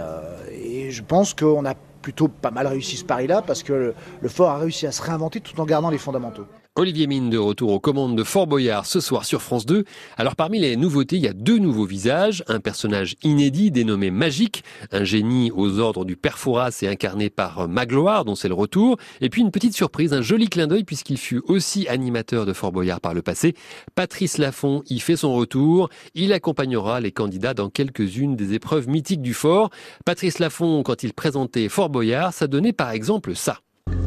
je 0.89 1.01
pense 1.01 1.33
qu'on 1.33 1.65
a 1.65 1.73
plutôt 2.01 2.29
pas 2.29 2.51
mal 2.51 2.67
réussi 2.67 2.95
ce 2.95 3.03
pari-là 3.03 3.41
parce 3.45 3.63
que 3.63 3.93
le 4.21 4.29
fort 4.29 4.51
a 4.51 4.59
réussi 4.59 4.87
à 4.87 4.93
se 4.93 5.01
réinventer 5.01 5.41
tout 5.41 5.59
en 5.59 5.65
gardant 5.65 5.89
les 5.89 5.97
fondamentaux. 5.97 6.45
Olivier 6.77 7.05
Mine 7.05 7.29
de 7.29 7.37
retour 7.37 7.73
aux 7.73 7.81
commandes 7.81 8.17
de 8.17 8.23
Fort 8.23 8.47
Boyard 8.47 8.85
ce 8.85 9.01
soir 9.01 9.25
sur 9.25 9.41
France 9.41 9.65
2. 9.65 9.83
Alors 10.15 10.37
parmi 10.37 10.57
les 10.57 10.77
nouveautés, 10.77 11.17
il 11.17 11.21
y 11.21 11.27
a 11.27 11.33
deux 11.33 11.57
nouveaux 11.57 11.85
visages, 11.85 12.45
un 12.47 12.61
personnage 12.61 13.17
inédit 13.23 13.71
dénommé 13.71 14.09
Magique, 14.09 14.63
un 14.93 15.03
génie 15.03 15.51
aux 15.53 15.79
ordres 15.79 16.05
du 16.05 16.15
père 16.15 16.39
Fouras 16.39 16.79
et 16.81 16.87
incarné 16.87 17.29
par 17.29 17.67
Magloire 17.67 18.23
dont 18.23 18.35
c'est 18.35 18.47
le 18.47 18.53
retour, 18.53 18.95
et 19.19 19.29
puis 19.29 19.41
une 19.41 19.51
petite 19.51 19.75
surprise, 19.75 20.13
un 20.13 20.21
joli 20.21 20.47
clin 20.47 20.67
d'œil 20.67 20.85
puisqu'il 20.85 21.17
fut 21.17 21.41
aussi 21.45 21.89
animateur 21.89 22.45
de 22.45 22.53
Fort 22.53 22.71
Boyard 22.71 23.01
par 23.01 23.13
le 23.13 23.21
passé. 23.21 23.53
Patrice 23.93 24.37
Laffont 24.37 24.81
y 24.89 25.01
fait 25.01 25.17
son 25.17 25.33
retour, 25.33 25.89
il 26.15 26.31
accompagnera 26.31 27.01
les 27.01 27.11
candidats 27.11 27.53
dans 27.53 27.69
quelques-unes 27.69 28.37
des 28.37 28.53
épreuves 28.53 28.87
mythiques 28.87 29.21
du 29.21 29.33
fort. 29.33 29.71
Patrice 30.05 30.39
Laffont, 30.39 30.83
quand 30.83 31.03
il 31.03 31.13
présentait 31.13 31.67
Fort 31.67 31.89
Boyard, 31.89 32.31
ça 32.31 32.47
donnait 32.47 32.71
par 32.71 32.91
exemple 32.91 33.35
ça. 33.35 33.59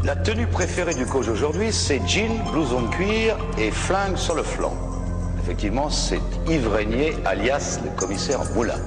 La 0.05 0.15
tenue 0.15 0.47
préférée 0.47 0.93
du 0.93 1.07
coach 1.07 1.29
aujourd'hui, 1.29 1.73
c'est 1.73 2.07
jean, 2.07 2.45
blouson 2.53 2.83
de 2.83 2.89
cuir 2.89 3.39
et 3.57 3.71
flingue 3.71 4.19
sur 4.19 4.35
le 4.35 4.43
flanc. 4.43 4.75
Effectivement, 5.43 5.89
c'est 5.89 6.21
Yves 6.47 6.69
Régnier, 6.69 7.15
alias 7.25 7.81
le 7.83 7.91
commissaire 7.99 8.41
Moulin. 8.55 8.79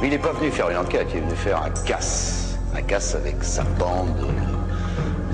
Mais 0.00 0.08
il 0.08 0.10
n'est 0.10 0.18
pas 0.18 0.32
venu 0.32 0.50
faire 0.50 0.68
une 0.68 0.78
enquête, 0.78 1.06
il 1.12 1.18
est 1.18 1.20
venu 1.20 1.36
faire 1.36 1.62
un 1.62 1.70
casse. 1.86 2.58
Un 2.74 2.82
casse 2.82 3.14
avec 3.14 3.36
sa 3.44 3.62
bande 3.62 4.34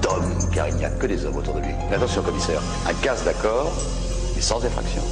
d'hommes, 0.02 0.38
car 0.52 0.68
il 0.68 0.74
n'y 0.74 0.84
a 0.84 0.90
que 0.90 1.06
des 1.06 1.24
hommes 1.24 1.36
autour 1.36 1.54
de 1.54 1.60
lui. 1.60 1.74
Mais 1.88 1.96
attention, 1.96 2.20
commissaire, 2.20 2.60
un 2.86 2.94
casse 3.02 3.24
d'accord, 3.24 3.72
mais 4.34 4.42
sans 4.42 4.62
effraction. 4.62 5.02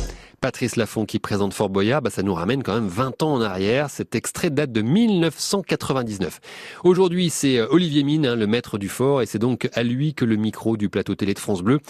Patrice 0.45 0.77
Laffont 0.77 1.07
qui 1.07 1.19
présente 1.21 1.55
Fort 1.55 1.71
Boyard, 1.71 2.03
bah 2.03 2.11
ça 2.11 2.23
nous 2.23 2.35
ramène 2.35 2.63
quand 2.63 2.75
même 2.75 2.87
20 2.87 3.23
ans 3.23 3.33
en 3.33 3.41
arrière. 3.41 3.89
Cet 3.89 4.15
extrait 4.15 4.51
date 4.51 4.73
de 4.73 4.83
1999. 4.83 6.39
Aujourd'hui, 6.85 7.31
c'est 7.31 7.57
euh, 7.57 7.67
Olivier 7.71 8.03
Mine, 8.03 8.27
hein, 8.27 8.37
le 8.37 8.47
maître 8.47 8.77
du 8.77 8.91
fort, 8.91 9.23
et 9.23 9.27
c'est 9.27 9.39
donc 9.39 9.71
à 9.73 9.83
lui 9.83 10.13
que 10.13 10.27
le 10.27 10.37
micro 10.37 10.77
du 10.77 10.91
plateau 10.91 11.15
télé 11.15 11.33
de 11.33 11.39
France 11.39 11.63
Bleu 11.63 11.81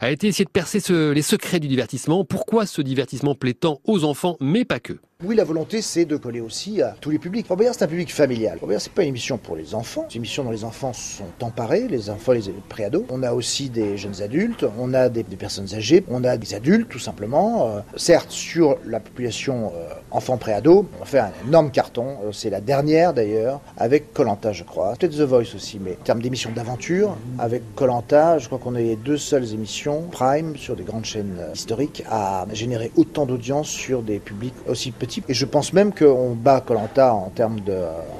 a 0.00 0.10
été 0.10 0.28
essayé 0.28 0.46
de 0.46 0.50
percer 0.50 0.80
ce- 0.80 1.10
les 1.10 1.20
secrets 1.20 1.60
du 1.60 1.68
divertissement. 1.68 2.24
Pourquoi 2.24 2.64
ce 2.64 2.80
divertissement 2.80 3.34
plaît 3.34 3.52
tant 3.52 3.82
aux 3.84 4.04
enfants, 4.04 4.38
mais 4.40 4.64
pas 4.64 4.80
que? 4.80 4.94
Oui, 5.22 5.36
la 5.36 5.44
volonté, 5.44 5.82
c'est 5.82 6.06
de 6.06 6.16
coller 6.16 6.40
aussi 6.40 6.80
à 6.80 6.94
tous 6.98 7.10
les 7.10 7.18
publics. 7.18 7.46
Boyard, 7.46 7.74
c'est 7.76 7.84
un 7.84 7.88
public 7.88 8.10
familial. 8.10 8.58
Boyard, 8.58 8.80
c'est 8.80 8.90
pas 8.90 9.02
une 9.02 9.10
émission 9.10 9.36
pour 9.36 9.54
les 9.54 9.74
enfants. 9.74 10.06
C'est 10.08 10.14
une 10.14 10.20
émission 10.20 10.44
dont 10.44 10.50
les 10.50 10.64
enfants 10.64 10.94
sont 10.94 11.24
emparés, 11.42 11.88
les 11.88 12.08
enfants, 12.08 12.32
les 12.32 12.44
préados. 12.70 13.04
On 13.10 13.22
a 13.22 13.34
aussi 13.34 13.68
des 13.68 13.98
jeunes 13.98 14.22
adultes, 14.22 14.64
on 14.78 14.94
a 14.94 15.10
des, 15.10 15.22
des 15.22 15.36
personnes 15.36 15.74
âgées, 15.74 16.02
on 16.08 16.24
a 16.24 16.38
des 16.38 16.54
adultes, 16.54 16.88
tout 16.88 16.98
simplement. 16.98 17.68
Euh, 17.68 17.80
certes, 17.96 18.30
sur 18.30 18.78
la 18.86 18.98
population 18.98 19.72
euh, 19.76 19.92
enfants 20.10 20.38
préados, 20.38 20.86
on 21.02 21.04
fait 21.04 21.18
un 21.18 21.32
énorme 21.46 21.70
carton. 21.70 22.16
Euh, 22.24 22.32
c'est 22.32 22.48
la 22.48 22.62
dernière, 22.62 23.12
d'ailleurs, 23.12 23.60
avec 23.76 24.14
Colanta, 24.14 24.54
je 24.54 24.64
crois. 24.64 24.94
Peut-être 24.98 25.18
The 25.18 25.28
Voice 25.28 25.54
aussi, 25.54 25.78
mais 25.78 25.98
en 26.00 26.04
termes 26.04 26.22
d'émissions 26.22 26.52
d'aventure, 26.52 27.14
avec 27.38 27.74
Colanta, 27.74 28.38
je 28.38 28.46
crois 28.46 28.58
qu'on 28.58 28.74
est 28.74 28.84
les 28.84 28.96
deux 28.96 29.18
seules 29.18 29.52
émissions 29.52 30.04
Prime 30.10 30.56
sur 30.56 30.76
des 30.76 30.84
grandes 30.84 31.04
chaînes 31.04 31.36
euh, 31.38 31.52
historiques 31.52 32.04
à 32.08 32.46
générer 32.54 32.90
autant 32.96 33.26
d'audience 33.26 33.68
sur 33.68 34.02
des 34.02 34.18
publics 34.18 34.54
aussi 34.66 34.92
petits 34.92 35.09
type. 35.10 35.24
Et 35.28 35.34
je 35.34 35.44
pense 35.44 35.72
même 35.72 35.92
qu'on 35.92 36.34
bat 36.34 36.60
Colanta 36.60 37.12
en 37.12 37.28
termes 37.30 37.60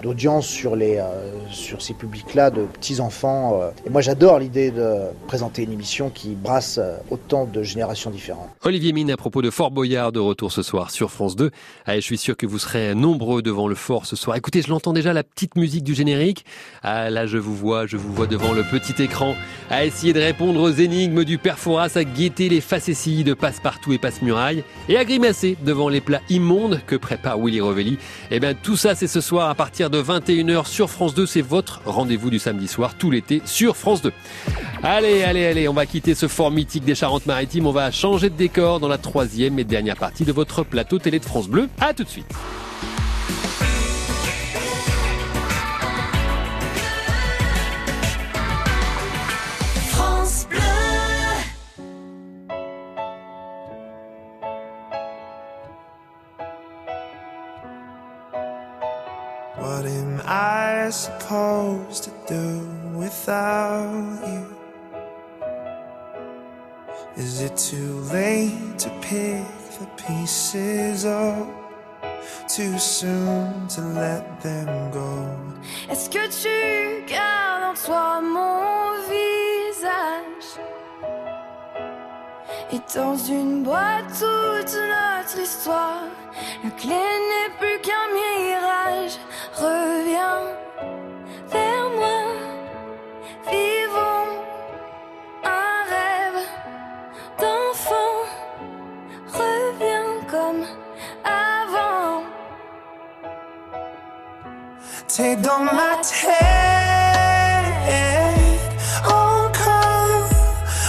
d'audience 0.02 0.46
sur, 0.46 0.76
les, 0.76 0.98
euh, 0.98 1.04
sur 1.50 1.80
ces 1.80 1.94
publics-là 1.94 2.50
de 2.50 2.64
petits-enfants. 2.64 3.60
euh. 3.62 3.70
Et 3.86 3.90
moi, 3.90 4.02
j'adore 4.02 4.38
l'idée 4.38 4.70
de 4.70 4.96
présenter 5.26 5.62
une 5.62 5.72
émission 5.72 6.10
qui 6.10 6.34
brasse 6.34 6.78
euh, 6.78 6.96
autant 7.10 7.46
de 7.46 7.62
générations 7.62 8.10
différentes. 8.10 8.48
Olivier 8.64 8.92
Mine 8.92 9.10
à 9.10 9.16
propos 9.16 9.40
de 9.40 9.50
Fort 9.50 9.70
Boyard 9.70 10.12
de 10.12 10.20
retour 10.20 10.52
ce 10.52 10.62
soir 10.62 10.90
sur 10.90 11.10
France 11.10 11.36
2. 11.36 11.50
Allez, 11.86 12.00
je 12.00 12.06
suis 12.06 12.18
sûr 12.18 12.36
que 12.36 12.46
vous 12.46 12.58
serez 12.58 12.94
nombreux 12.94 13.40
devant 13.40 13.68
le 13.68 13.74
fort 13.74 14.04
ce 14.04 14.16
soir. 14.16 14.36
Écoutez, 14.36 14.60
je 14.62 14.68
l'entends 14.68 14.92
déjà 14.92 15.12
la 15.12 15.22
petite 15.22 15.56
musique 15.56 15.84
du 15.84 15.94
générique. 15.94 16.44
Ah 16.82 17.08
là, 17.08 17.26
je 17.26 17.38
vous 17.38 17.54
vois, 17.54 17.86
je 17.86 17.96
vous 17.96 18.12
vois 18.12 18.26
devant 18.26 18.52
le 18.52 18.64
petit 18.64 19.00
écran 19.02 19.34
à 19.70 19.84
essayer 19.84 20.12
de 20.12 20.20
répondre 20.20 20.60
aux 20.60 20.70
énigmes 20.70 21.24
du 21.24 21.38
père 21.38 21.58
Fouras, 21.58 21.90
à 21.94 22.04
guetter 22.04 22.48
les 22.48 22.60
facéties 22.60 23.24
de 23.24 23.34
passe-partout 23.34 23.92
et 23.92 23.98
passe-muraille 23.98 24.64
et 24.88 24.96
à 24.96 25.04
grimacer 25.04 25.56
devant 25.64 25.88
les 25.88 26.00
plats 26.00 26.22
immondes 26.28 26.79
que 26.84 26.96
prépare 26.96 27.38
Willy 27.38 27.60
Rovelli. 27.60 27.98
Eh 28.30 28.40
bien, 28.40 28.54
tout 28.54 28.76
ça, 28.76 28.94
c'est 28.94 29.06
ce 29.06 29.20
soir 29.20 29.48
à 29.48 29.54
partir 29.54 29.90
de 29.90 30.02
21h 30.02 30.66
sur 30.66 30.90
France 30.90 31.14
2. 31.14 31.26
C'est 31.26 31.42
votre 31.42 31.80
rendez-vous 31.84 32.30
du 32.30 32.38
samedi 32.38 32.68
soir 32.68 32.94
tout 32.94 33.10
l'été 33.10 33.42
sur 33.44 33.76
France 33.76 34.02
2. 34.02 34.12
Allez, 34.82 35.22
allez, 35.24 35.46
allez, 35.46 35.68
on 35.68 35.74
va 35.74 35.86
quitter 35.86 36.14
ce 36.14 36.28
fort 36.28 36.50
mythique 36.50 36.84
des 36.84 36.94
Charentes-Maritimes. 36.94 37.66
On 37.66 37.72
va 37.72 37.90
changer 37.90 38.30
de 38.30 38.36
décor 38.36 38.80
dans 38.80 38.88
la 38.88 38.98
troisième 38.98 39.58
et 39.58 39.64
dernière 39.64 39.96
partie 39.96 40.24
de 40.24 40.32
votre 40.32 40.64
plateau 40.64 40.98
télé 40.98 41.18
de 41.18 41.24
France 41.24 41.48
Bleu. 41.48 41.68
À 41.80 41.94
tout 41.94 42.04
de 42.04 42.08
suite. 42.08 42.26
Too 72.56 72.80
soon 72.80 73.68
to 73.68 73.80
let 73.80 74.40
them 74.42 74.90
go? 74.90 75.24
Est-ce 75.88 76.10
que 76.10 76.26
tu 76.26 77.06
gardes 77.06 77.62
en 77.62 77.74
toi 77.74 78.20
mon 78.20 78.92
visage? 79.06 80.58
Et 82.72 82.80
dans 82.92 83.16
une 83.16 83.62
boîte 83.62 84.08
toute 84.18 84.74
notre 84.74 85.38
histoire 85.40 86.02
La 86.64 86.70
clé 86.70 86.88
n'est 86.90 87.54
plus 87.60 87.80
qu'un 87.82 88.08
mirage. 88.12 89.16
Reviens 89.54 90.42
T'es 105.20 105.36
dans 105.36 105.58
ma 105.58 106.00
tête 106.00 106.30
encore 109.04 110.30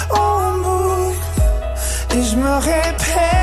en 0.10 0.54
boucle 0.60 2.16
et 2.16 2.24
je 2.24 2.38
me 2.38 2.56
répète 2.60 3.41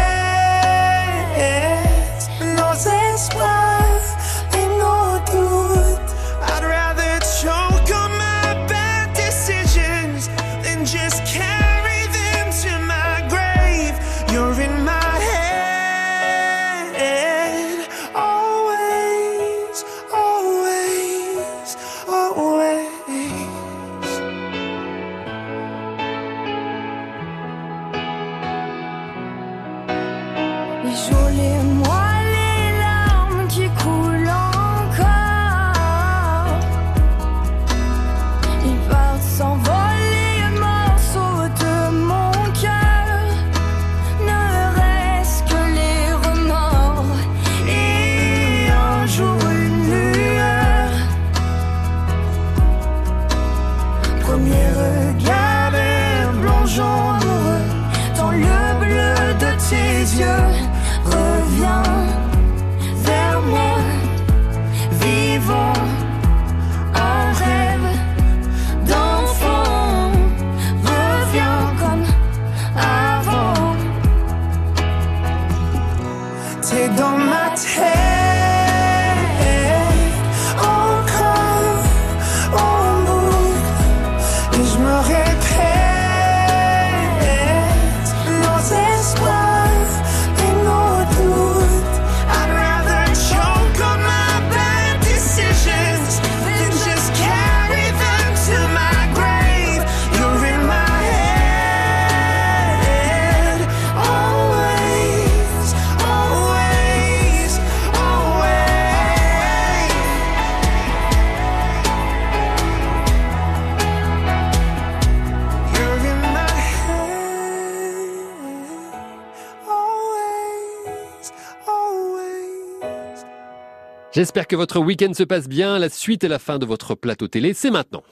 J'espère 124.19 124.49
que 124.49 124.57
votre 124.57 124.81
week-end 124.81 125.15
se 125.15 125.23
passe 125.23 125.49
bien. 125.49 125.79
La 125.79 125.89
suite 125.89 126.25
et 126.25 126.29
la 126.29 126.41
fin 126.41 126.59
de 126.59 126.67
votre 126.67 126.97
plateau 126.97 127.29
télé, 127.29 127.55
c'est 127.55 127.71
maintenant. 127.71 128.03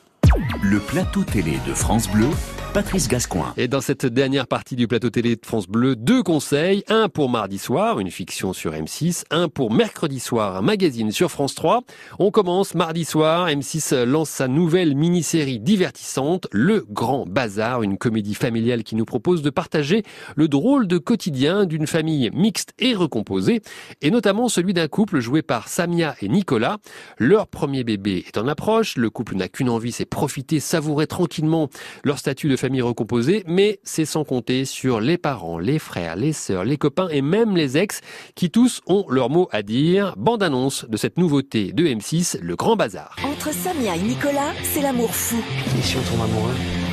Le 0.62 0.79
plateau 0.79 1.25
télé 1.25 1.59
de 1.66 1.75
France 1.75 2.09
Bleu, 2.09 2.29
Patrice 2.77 3.09
Gascoin. 3.09 3.55
Et 3.57 3.69
dans 3.69 3.81
cette 3.81 4.05
dernière 4.05 4.47
partie 4.47 4.77
du 4.77 4.87
plateau 4.87 5.09
télé 5.09 5.35
de 5.37 5.47
France 5.47 5.67
Bleu, 5.67 5.97
deux 5.97 6.23
conseils. 6.23 6.85
Un 6.89 7.09
pour 7.09 7.31
mardi 7.31 7.57
soir, 7.57 8.01
une 8.01 8.11
fiction 8.11 8.53
sur 8.53 8.73
M6. 8.73 9.25
Un 9.31 9.49
pour 9.49 9.73
mercredi 9.73 10.21
soir, 10.21 10.57
un 10.57 10.61
magazine 10.61 11.11
sur 11.11 11.31
France 11.31 11.55
3. 11.55 11.85
On 12.19 12.31
commence 12.31 12.75
mardi 12.75 13.07
soir. 13.07 13.49
M6 13.49 14.05
lance 14.05 14.29
sa 14.29 14.47
nouvelle 14.47 14.95
mini-série 14.95 15.59
divertissante, 15.59 16.49
Le 16.53 16.85
Grand 16.91 17.25
Bazar, 17.27 17.83
une 17.83 17.97
comédie 17.97 18.35
familiale 18.35 18.85
qui 18.85 18.95
nous 18.95 19.07
propose 19.07 19.41
de 19.41 19.49
partager 19.49 20.03
le 20.35 20.47
drôle 20.47 20.87
de 20.87 20.99
quotidien 20.99 21.65
d'une 21.65 21.87
famille 21.87 22.31
mixte 22.35 22.75
et 22.79 22.93
recomposée, 22.93 23.62
et 24.03 24.11
notamment 24.11 24.51
celui 24.51 24.75
d'un 24.75 24.89
couple 24.89 25.21
joué 25.21 25.41
par 25.41 25.69
Samia 25.69 26.15
et 26.21 26.29
Nicolas. 26.29 26.77
Leur 27.17 27.47
premier 27.47 27.85
bébé 27.85 28.23
est 28.27 28.37
en 28.37 28.47
approche. 28.47 28.99
Le 28.99 29.09
couple 29.09 29.37
n'a 29.37 29.49
qu'une 29.49 29.71
envie, 29.71 29.93
c'est 29.93 30.05
profiter, 30.05 30.61
savourer 30.61 31.07
tranquillement 31.07 31.71
leur 32.05 32.19
statut 32.19 32.51
de 32.51 32.57
famille 32.57 32.65
recomposée, 32.83 33.42
mais 33.46 33.81
c'est 33.83 34.05
sans 34.05 34.24
compter 34.24 34.64
sur 34.64 35.00
les 35.00 35.18
parents, 35.18 35.59
les 35.59 35.79
frères, 35.79 36.16
les 36.16 36.33
sœurs, 36.33 36.64
les 36.64 36.76
copains 36.76 37.09
et 37.09 37.22
même 37.22 37.57
les 37.57 37.76
ex 37.79 38.00
qui 38.35 38.50
tous 38.50 38.81
ont 38.87 39.05
leur 39.09 39.31
mot 39.31 39.48
à 39.52 39.62
dire. 39.62 40.14
Bande 40.16 40.42
annonce 40.42 40.87
de 40.88 40.96
cette 40.96 41.18
nouveauté 41.18 41.72
de 41.72 41.87
M6, 41.87 42.38
Le 42.40 42.57
Grand 42.57 42.76
Bazar. 42.76 43.16
Entre 43.24 43.52
Samia 43.52 43.96
et 43.96 44.00
Nicolas, 44.00 44.52
c'est 44.62 44.83
l'amour 44.83 45.14
fou. 45.14 45.42
Et 45.79 45.83
si 45.83 45.96
on 45.96 46.02
tombe 46.02 46.24
amoureux? 46.24 46.86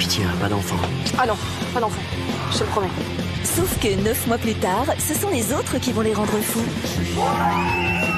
Pitié, 0.00 0.24
hein, 0.24 0.32
pas 0.40 0.48
d'enfant. 0.48 0.76
Ah 1.18 1.26
non, 1.26 1.34
pas 1.74 1.80
d'enfant. 1.80 2.00
Je 2.52 2.58
te 2.58 2.64
le 2.64 2.70
promets. 2.70 2.88
Sauf 3.44 3.78
que 3.80 4.02
neuf 4.02 4.26
mois 4.26 4.38
plus 4.38 4.54
tard, 4.54 4.86
ce 4.98 5.12
sont 5.12 5.28
les 5.28 5.52
autres 5.52 5.76
qui 5.78 5.92
vont 5.92 6.00
les 6.00 6.14
rendre 6.14 6.32
fous. 6.42 6.64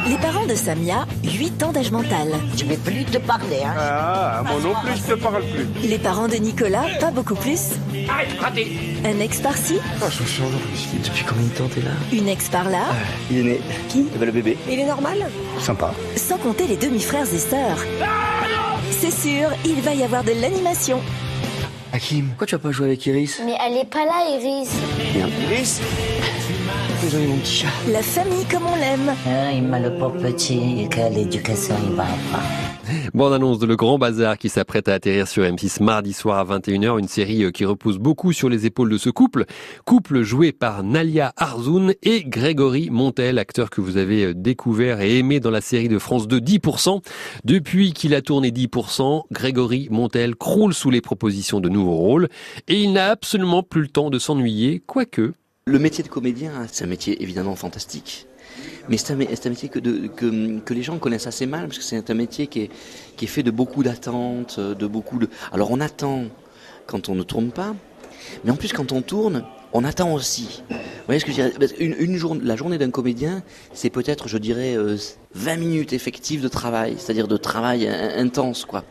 Les 0.09 0.17
parents 0.19 0.47
de 0.47 0.55
Samia, 0.55 1.07
8 1.25 1.61
ans 1.65 1.73
d'âge 1.73 1.91
mental. 1.91 2.29
Je 2.57 2.65
vais 2.67 2.77
plus 2.77 3.05
te 3.05 3.19
parler, 3.19 3.63
hein? 3.67 3.75
Ah, 3.77 4.43
moi 4.47 4.61
non 4.63 4.75
plus, 4.85 4.97
je 4.97 5.13
te 5.15 5.19
parle 5.19 5.43
plus. 5.43 5.67
Les 5.89 5.99
parents 5.99 6.29
de 6.29 6.37
Nicolas, 6.37 6.85
pas 7.01 7.11
beaucoup 7.11 7.35
plus. 7.35 7.71
Arrête, 8.09 8.39
raté. 8.41 8.79
Un 9.05 9.19
ex 9.19 9.41
par-ci, 9.41 9.79
Oh, 10.01 10.07
je 10.09 10.23
me 10.23 10.29
suis 10.29 10.43
endormi. 10.43 10.89
Depuis 11.05 11.25
combien 11.25 11.45
de 11.45 11.49
temps 11.51 11.69
t'es 11.75 11.81
là? 11.81 11.91
Une 12.13 12.29
ex 12.29 12.49
par-là, 12.49 12.85
Il 13.29 13.39
est 13.39 13.43
né. 13.43 13.61
Qui? 13.89 14.07
Eh 14.15 14.19
ben, 14.19 14.27
le 14.27 14.33
bébé. 14.33 14.57
Il 14.71 14.79
est 14.79 14.87
normal? 14.87 15.27
Sympa. 15.59 15.93
sans 16.15 16.39
compter 16.39 16.69
les 16.69 16.77
demi-frères 16.77 17.27
et 17.33 17.39
sœurs. 17.39 17.79
C'est 18.91 19.11
sûr, 19.13 19.49
il 19.65 19.81
va 19.83 19.95
y 19.95 20.05
avoir 20.05 20.23
de 20.23 20.33
l'animation. 20.41 21.01
Hakim, 22.03 22.27
pourquoi 22.31 22.47
tu 22.49 22.57
vas 22.57 22.59
pas 22.59 22.73
jouer 22.73 22.87
avec 22.87 23.07
Iris 23.07 23.41
Mais 23.45 23.55
elle 23.65 23.77
est 23.77 23.85
pas 23.89 24.05
là, 24.05 24.29
Iris. 24.29 24.71
Merde. 25.15 25.31
Iris 25.45 25.81
Désolé, 27.01 27.27
mon 27.29 27.37
petit 27.37 27.53
chat. 27.53 27.69
La 27.93 28.03
famille 28.03 28.45
comme 28.47 28.67
on 28.67 28.75
l'aime. 28.75 29.15
Ah, 29.25 29.53
il 29.53 29.63
m'a 29.63 29.79
le 29.79 29.97
pauvre 29.97 30.19
petit, 30.21 30.89
quelle 30.91 31.17
éducation 31.17 31.77
il 31.89 31.95
va 31.95 32.03
avoir. 32.03 32.72
Bande 33.15 33.33
annonce 33.33 33.59
de 33.59 33.67
Le 33.67 33.77
Grand 33.77 33.99
Bazar 33.99 34.39
qui 34.39 34.49
s'apprête 34.49 34.89
à 34.89 34.95
atterrir 34.95 35.29
sur 35.29 35.43
M6 35.45 35.83
mardi 35.83 36.13
soir 36.13 36.39
à 36.39 36.59
21h, 36.59 36.99
une 36.99 37.09
série 37.09 37.45
euh, 37.45 37.51
qui 37.51 37.65
repose 37.65 37.99
beaucoup 37.99 38.33
sur 38.33 38.49
les 38.49 38.67
épaules 38.67 38.91
de 38.91 38.99
ce 38.99 39.11
couple. 39.11 39.45
Couple 39.85 40.23
joué 40.23 40.53
par 40.53 40.83
Nalia 40.83 41.33
Arzoun 41.37 41.95
et 42.03 42.25
Grégory 42.25 42.91
Montel, 42.91 43.39
acteur 43.39 43.71
que 43.71 43.81
vous 43.81 43.97
avez 43.97 44.27
euh, 44.27 44.35
découvert 44.35 45.01
et 45.01 45.19
aimé 45.19 45.41
dans 45.41 45.51
la 45.51 45.61
série 45.61 45.89
de 45.89 45.99
France 45.99 46.29
2 46.29 46.39
10%. 46.39 47.03
Depuis 47.45 47.93
qu'il 47.93 48.15
a 48.15 48.23
tourné 48.23 48.51
10%, 48.51 49.25
Grégory 49.31 49.89
Montel 49.91 50.35
croule 50.35 50.75
sous 50.75 50.91
les 50.91 51.01
propositions 51.01 51.61
de 51.61 51.69
nouveaux 51.69 51.97
rôles 51.97 52.29
et 52.69 52.81
il 52.81 52.93
n'a 52.93 53.11
absolument 53.11 53.63
plus 53.63 53.83
le 53.83 53.89
temps 53.89 54.11
de 54.11 54.19
s'ennuyer, 54.19 54.83
quoique. 54.87 55.35
Le 55.67 55.79
métier 55.79 56.03
de 56.03 56.09
comédien, 56.09 56.51
c'est 56.71 56.85
un 56.85 56.89
métier 56.89 57.23
évidemment 57.23 57.55
fantastique. 57.55 58.27
Mais 58.89 58.97
c'est 58.97 59.13
un, 59.13 59.17
métier 59.17 59.69
que, 59.69 60.73
les 60.73 60.83
gens 60.83 60.99
connaissent 60.99 61.27
assez 61.27 61.47
mal, 61.47 61.67
parce 61.67 61.79
que 61.79 61.85
c'est 61.85 62.11
un 62.11 62.15
métier 62.15 62.47
qui 62.47 62.63
est, 62.63 63.27
fait 63.27 63.43
de 63.43 63.51
beaucoup 63.51 63.83
d'attentes, 63.83 64.59
de 64.59 64.87
beaucoup 64.87 65.19
de... 65.19 65.29
Alors 65.53 65.71
on 65.71 65.81
attend 65.81 66.25
quand 66.87 67.09
on 67.09 67.15
ne 67.15 67.23
tourne 67.23 67.51
pas, 67.51 67.75
mais 68.45 68.51
en 68.51 68.57
plus 68.57 68.73
quand 68.73 68.93
on 68.93 69.03
tourne, 69.03 69.45
on 69.73 69.85
attend 69.85 70.13
aussi. 70.13 70.63
Vous 70.69 70.77
voyez 71.07 71.21
ce 71.21 71.25
que 71.25 71.33
je 71.33 71.37
dirais 71.37 71.53
une 71.79 72.17
jour, 72.17 72.37
La 72.43 72.57
journée 72.57 72.79
d'un 72.79 72.91
comédien, 72.91 73.43
c'est 73.73 73.91
peut-être, 73.91 74.29
je 74.29 74.39
dirais, 74.39 74.77
euh, 74.77 74.97
20 75.35 75.57
minutes 75.57 75.93
effectives 75.93 76.43
de 76.43 76.49
travail, 76.49 76.95
c'est-à-dire 76.99 77.29
de 77.29 77.37
travail 77.37 77.89
in- 77.89 78.25
intense, 78.25 78.65
quoi. 78.65 78.85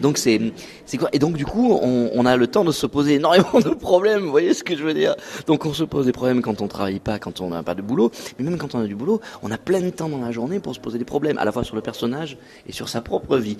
Donc 0.00 0.18
c'est 0.18 0.40
c'est 0.86 0.96
quoi? 0.96 1.08
Et 1.12 1.18
donc 1.18 1.36
du 1.36 1.44
coup, 1.44 1.78
on, 1.82 2.26
a 2.26 2.36
le 2.36 2.46
temps 2.46 2.64
de 2.64 2.72
se 2.72 2.86
poser 2.86 3.14
énormément 3.14 3.60
de 3.60 3.70
problèmes. 3.70 4.22
Vous 4.22 4.30
voyez 4.30 4.54
ce 4.54 4.64
que 4.64 4.76
je 4.76 4.82
veux 4.82 4.94
dire? 4.94 5.14
Donc 5.46 5.66
on 5.66 5.72
se 5.72 5.84
pose 5.84 6.06
des 6.06 6.12
problèmes 6.12 6.40
quand 6.42 6.60
on 6.60 6.68
travaille 6.68 6.98
pas, 7.00 7.18
quand 7.18 7.40
on 7.40 7.50
n'a 7.50 7.62
pas 7.62 7.74
de 7.74 7.82
boulot, 7.82 8.10
mais 8.38 8.44
même 8.44 8.58
quand 8.58 8.74
on 8.74 8.80
a 8.80 8.86
du 8.86 8.94
boulot, 8.94 9.20
on 9.42 9.50
a 9.50 9.58
plein 9.58 9.80
de 9.80 9.90
temps 9.90 10.08
dans 10.08 10.20
la 10.20 10.30
journée 10.32 10.60
pour 10.60 10.74
se 10.74 10.80
poser 10.80 10.98
des 10.98 11.04
problèmes, 11.04 11.38
à 11.38 11.44
la 11.44 11.52
fois 11.52 11.64
sur 11.64 11.76
le 11.76 11.82
personnage 11.82 12.36
et 12.66 12.72
sur 12.72 12.88
sa 12.88 13.00
propre 13.00 13.36
vie. 13.38 13.56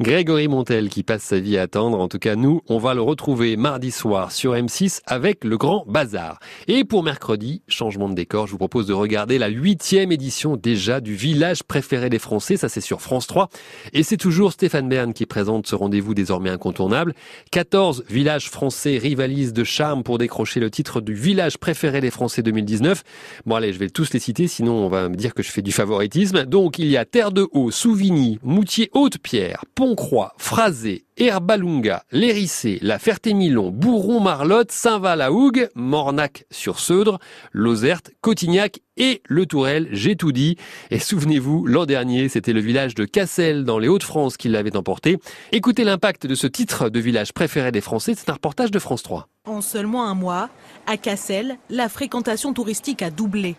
Grégory 0.00 0.48
Montel 0.48 0.88
qui 0.88 1.02
passe 1.02 1.22
sa 1.22 1.38
vie 1.38 1.56
à 1.58 1.62
attendre. 1.62 1.98
En 1.98 2.08
tout 2.08 2.18
cas, 2.18 2.36
nous, 2.36 2.62
on 2.68 2.78
va 2.78 2.94
le 2.94 3.02
retrouver 3.02 3.56
mardi 3.56 3.90
soir 3.90 4.32
sur 4.32 4.54
M6 4.54 5.00
avec 5.06 5.44
le 5.44 5.56
Grand 5.56 5.84
Bazar. 5.86 6.38
Et 6.68 6.84
pour 6.84 7.02
mercredi, 7.02 7.62
changement 7.68 8.08
de 8.08 8.14
décor, 8.14 8.46
je 8.46 8.52
vous 8.52 8.58
propose 8.58 8.86
de 8.86 8.92
regarder 8.92 9.38
la 9.38 9.48
huitième 9.48 10.12
édition 10.12 10.56
déjà 10.56 11.00
du 11.00 11.14
village 11.14 11.62
préféré 11.76 12.08
des 12.08 12.18
Français. 12.18 12.56
Ça, 12.56 12.70
c'est 12.70 12.80
sur 12.80 13.02
France 13.02 13.26
3. 13.26 13.50
Et 13.92 14.02
c'est 14.02 14.16
toujours 14.16 14.52
Stéphane 14.52 14.88
Bern 14.88 15.12
qui 15.12 15.26
présente 15.26 15.66
ce 15.66 15.74
rendez-vous 15.74 16.14
désormais 16.14 16.48
incontournable. 16.48 17.12
14 17.50 18.04
villages 18.08 18.48
français 18.48 18.96
rivalisent 18.96 19.52
de 19.52 19.62
charme 19.62 20.02
pour 20.02 20.16
décrocher 20.16 20.58
le 20.58 20.70
titre 20.70 21.02
du 21.02 21.12
village 21.12 21.58
préféré 21.58 22.00
des 22.00 22.10
Français 22.10 22.42
2019. 22.42 23.02
Bon, 23.44 23.56
allez, 23.56 23.74
je 23.74 23.78
vais 23.78 23.90
tous 23.90 24.12
les 24.14 24.20
citer, 24.20 24.48
sinon 24.48 24.72
on 24.72 24.88
va 24.88 25.10
me 25.10 25.16
dire 25.16 25.34
que 25.34 25.42
je 25.42 25.50
fais 25.50 25.60
du 25.60 25.72
favoritisme. 25.72 26.46
Donc, 26.46 26.78
il 26.78 26.86
y 26.86 26.96
a 26.96 27.04
Terre 27.04 27.30
de 27.30 27.46
Haut, 27.52 27.70
Souvigny, 27.70 28.38
Moutier 28.42 28.88
Haute-Pierre, 28.94 29.66
Pontcroix, 29.74 30.32
Phrasé, 30.38 31.05
Herbalunga, 31.18 32.04
Lérissé, 32.12 32.78
La 32.82 32.98
Ferté-Milon, 32.98 33.70
Bourron-Marlotte, 33.70 34.70
Saint-Val-à-Hougue, 34.70 35.70
Mornac-sur-Seudre, 35.74 37.18
Lozerte, 37.52 38.10
Cotignac 38.20 38.80
et 38.98 39.22
Le 39.26 39.46
Tourel, 39.46 39.88
j'ai 39.92 40.16
tout 40.16 40.32
dit. 40.32 40.56
Et 40.90 40.98
souvenez-vous, 40.98 41.66
l'an 41.66 41.86
dernier, 41.86 42.28
c'était 42.28 42.52
le 42.52 42.60
village 42.60 42.94
de 42.94 43.06
Cassel 43.06 43.64
dans 43.64 43.78
les 43.78 43.88
Hauts-de-France 43.88 44.36
qui 44.36 44.48
l'avait 44.48 44.76
emporté. 44.76 45.18
Écoutez 45.52 45.84
l'impact 45.84 46.26
de 46.26 46.34
ce 46.34 46.46
titre 46.46 46.90
de 46.90 47.00
village 47.00 47.32
préféré 47.32 47.72
des 47.72 47.80
Français, 47.80 48.14
c'est 48.14 48.28
un 48.28 48.34
reportage 48.34 48.70
de 48.70 48.78
France 48.78 49.02
3. 49.02 49.28
En 49.46 49.62
seulement 49.62 50.06
un 50.06 50.14
mois, 50.14 50.50
à 50.86 50.96
Cassel, 50.96 51.56
la 51.70 51.88
fréquentation 51.88 52.52
touristique 52.52 53.00
a 53.00 53.10
doublé. 53.10 53.56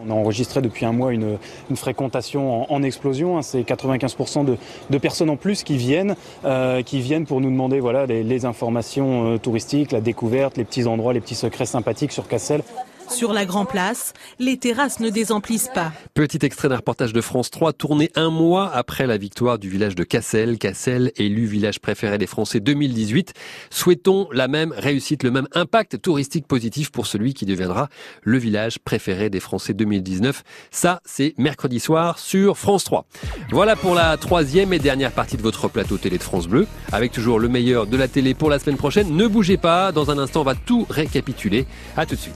On 0.00 0.10
a 0.10 0.14
enregistré 0.14 0.60
depuis 0.60 0.84
un 0.84 0.92
mois 0.92 1.12
une, 1.12 1.38
fréquentation 1.74 2.72
en, 2.72 2.82
explosion. 2.82 3.38
hein. 3.38 3.42
C'est 3.42 3.62
95% 3.62 4.44
de, 4.90 4.98
personnes 4.98 5.30
en 5.30 5.36
plus 5.36 5.62
qui 5.62 5.76
viennent, 5.76 6.16
euh, 6.44 6.82
qui 6.82 7.00
viennent 7.00 7.26
pour 7.26 7.40
nous 7.40 7.50
demander 7.50 7.80
voilà, 7.80 8.06
les, 8.06 8.22
les 8.22 8.44
informations 8.44 9.34
euh, 9.34 9.38
touristiques, 9.38 9.92
la 9.92 10.00
découverte, 10.00 10.56
les 10.56 10.64
petits 10.64 10.86
endroits, 10.86 11.12
les 11.12 11.20
petits 11.20 11.34
secrets 11.34 11.66
sympathiques 11.66 12.12
sur 12.12 12.28
Cassel. 12.28 12.62
Sur 13.08 13.32
la 13.32 13.44
Grand 13.44 13.64
Place, 13.64 14.14
les 14.38 14.56
terrasses 14.56 15.00
ne 15.00 15.10
désemplissent 15.10 15.70
pas. 15.74 15.92
Petit 16.14 16.38
extrait 16.42 16.68
d'un 16.68 16.76
reportage 16.76 17.12
de 17.12 17.20
France 17.20 17.50
3 17.50 17.72
tourné 17.72 18.10
un 18.14 18.30
mois 18.30 18.70
après 18.72 19.06
la 19.06 19.16
victoire 19.16 19.58
du 19.58 19.68
village 19.68 19.94
de 19.94 20.04
Cassel. 20.04 20.58
Cassel, 20.58 21.12
élu 21.16 21.44
village 21.44 21.80
préféré 21.80 22.18
des 22.18 22.26
Français 22.26 22.60
2018. 22.60 23.34
Souhaitons 23.70 24.28
la 24.32 24.48
même 24.48 24.72
réussite, 24.76 25.22
le 25.22 25.30
même 25.30 25.46
impact 25.52 26.00
touristique 26.00 26.46
positif 26.46 26.90
pour 26.90 27.06
celui 27.06 27.34
qui 27.34 27.46
deviendra 27.46 27.88
le 28.22 28.38
village 28.38 28.78
préféré 28.78 29.30
des 29.30 29.40
Français 29.40 29.74
2019. 29.74 30.42
Ça, 30.70 31.00
c'est 31.04 31.34
mercredi 31.38 31.80
soir 31.80 32.18
sur 32.18 32.58
France 32.58 32.84
3. 32.84 33.06
Voilà 33.50 33.76
pour 33.76 33.94
la 33.94 34.16
troisième 34.16 34.72
et 34.72 34.78
dernière 34.78 35.12
partie 35.12 35.36
de 35.36 35.42
votre 35.42 35.68
plateau 35.68 35.98
télé 35.98 36.18
de 36.18 36.22
France 36.22 36.46
Bleu. 36.48 36.66
Avec 36.92 37.12
toujours 37.12 37.38
le 37.38 37.48
meilleur 37.48 37.86
de 37.86 37.96
la 37.96 38.08
télé 38.08 38.34
pour 38.34 38.50
la 38.50 38.58
semaine 38.58 38.76
prochaine. 38.76 39.14
Ne 39.14 39.26
bougez 39.26 39.56
pas. 39.56 39.92
Dans 39.92 40.10
un 40.10 40.18
instant, 40.18 40.40
on 40.40 40.44
va 40.44 40.54
tout 40.54 40.86
récapituler. 40.88 41.66
À 41.96 42.06
tout 42.06 42.14
de 42.14 42.20
suite. 42.20 42.34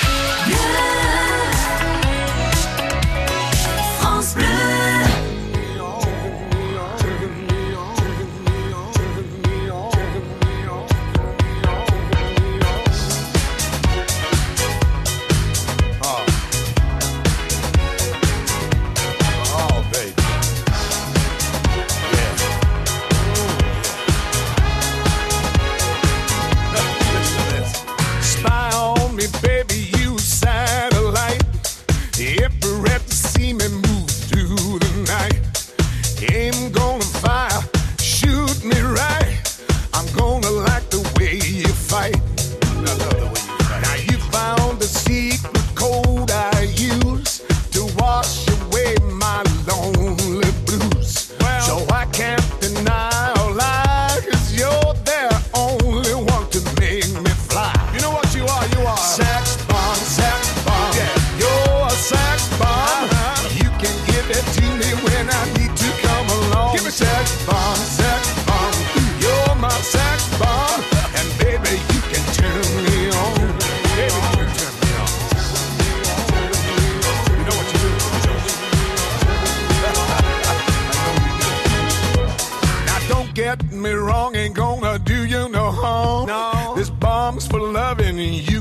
France 0.00 1.19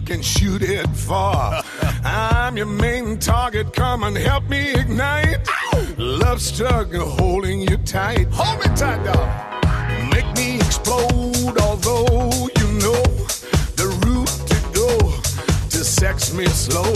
can 0.10 0.22
shoot 0.24 0.64
it 0.64 0.90
far. 0.90 1.64
I'm 2.04 2.58
your 2.58 2.66
main 2.66 3.20
target, 3.20 3.74
come 3.74 4.02
and 4.04 4.18
help 4.18 4.50
me 4.50 4.74
ignite. 4.74 5.48
Love 6.00 6.42
struggle 6.42 7.08
holding 7.08 7.62
you 7.62 7.78
tight. 7.78 8.28
Hold 8.32 8.58
me 8.58 8.76
tight, 8.76 9.04
dog. 9.04 10.12
make 10.12 10.26
me 10.36 10.56
explode. 10.56 11.62
Although 11.62 12.50
you 12.58 12.68
know 12.84 13.04
the 13.78 13.88
route 14.04 14.36
to 14.52 14.58
go 14.74 14.90
to 15.70 15.84
sex 15.84 16.34
me 16.34 16.48
slow. 16.48 16.92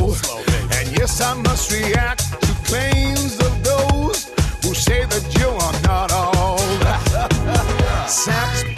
And 0.76 0.98
yes, 0.98 1.22
I 1.22 1.36
must 1.36 1.72
react 1.72 2.42
to 2.42 2.54
claims 2.66 3.38
of 3.42 3.64
those 3.64 4.26
who 4.64 4.74
say 4.74 5.06
that 5.06 5.26
you 5.38 5.50
are 5.50 5.82
not 5.84 6.12
all 6.12 6.58
that. 6.82 8.08
Sex 8.10 8.73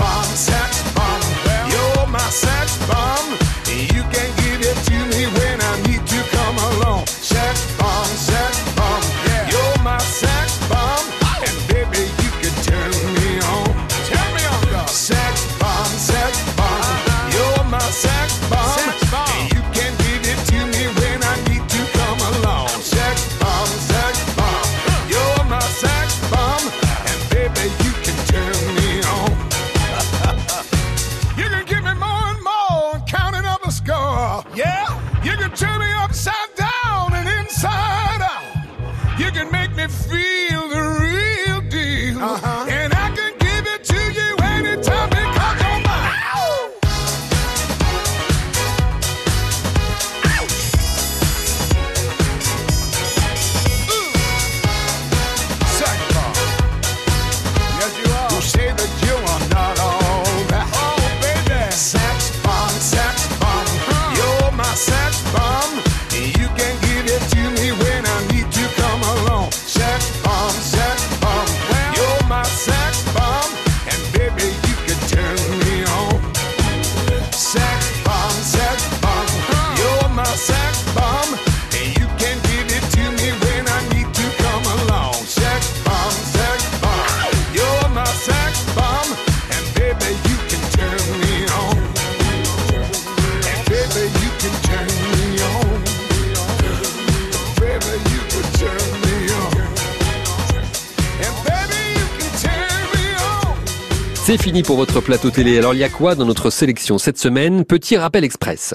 C'est 104.35 104.43
fini 104.43 104.63
pour 104.63 104.75
votre 104.75 104.99
plateau 104.99 105.29
télé. 105.29 105.57
Alors 105.57 105.73
il 105.73 105.77
y 105.77 105.85
a 105.85 105.87
quoi 105.87 106.13
dans 106.13 106.25
notre 106.25 106.49
sélection 106.49 106.97
cette 106.97 107.17
semaine? 107.17 107.63
Petit 107.63 107.95
rappel 107.95 108.25
express. 108.25 108.73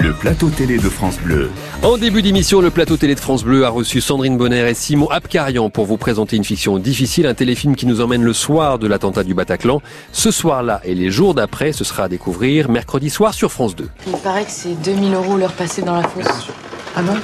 Le 0.00 0.14
plateau 0.14 0.48
télé 0.48 0.78
de 0.78 0.88
France 0.88 1.18
Bleu. 1.18 1.50
En 1.82 1.98
début 1.98 2.22
d'émission, 2.22 2.62
le 2.62 2.70
plateau 2.70 2.96
télé 2.96 3.14
de 3.14 3.20
France 3.20 3.44
Bleu 3.44 3.66
a 3.66 3.68
reçu 3.68 4.00
Sandrine 4.00 4.38
Bonner 4.38 4.66
et 4.66 4.72
Simon 4.72 5.10
Abkarian 5.10 5.68
pour 5.68 5.84
vous 5.84 5.98
présenter 5.98 6.36
une 6.36 6.44
fiction 6.44 6.78
difficile, 6.78 7.26
un 7.26 7.34
téléfilm 7.34 7.76
qui 7.76 7.84
nous 7.84 8.00
emmène 8.00 8.22
le 8.22 8.32
soir 8.32 8.78
de 8.78 8.86
l'attentat 8.86 9.22
du 9.22 9.34
Bataclan. 9.34 9.82
Ce 10.12 10.30
soir-là 10.30 10.80
et 10.82 10.94
les 10.94 11.10
jours 11.10 11.34
d'après, 11.34 11.72
ce 11.72 11.84
sera 11.84 12.04
à 12.04 12.08
découvrir 12.08 12.70
mercredi 12.70 13.10
soir 13.10 13.34
sur 13.34 13.52
France 13.52 13.76
2. 13.76 13.86
Il 14.06 14.12
paraît 14.14 14.46
que 14.46 14.50
c'est 14.50 14.80
2000 14.82 15.12
euros 15.12 15.36
l'heure 15.36 15.52
passée 15.52 15.82
dans 15.82 15.96
la 15.96 16.08
fosse. 16.08 16.48
Ah 16.96 17.02
bon? 17.02 17.16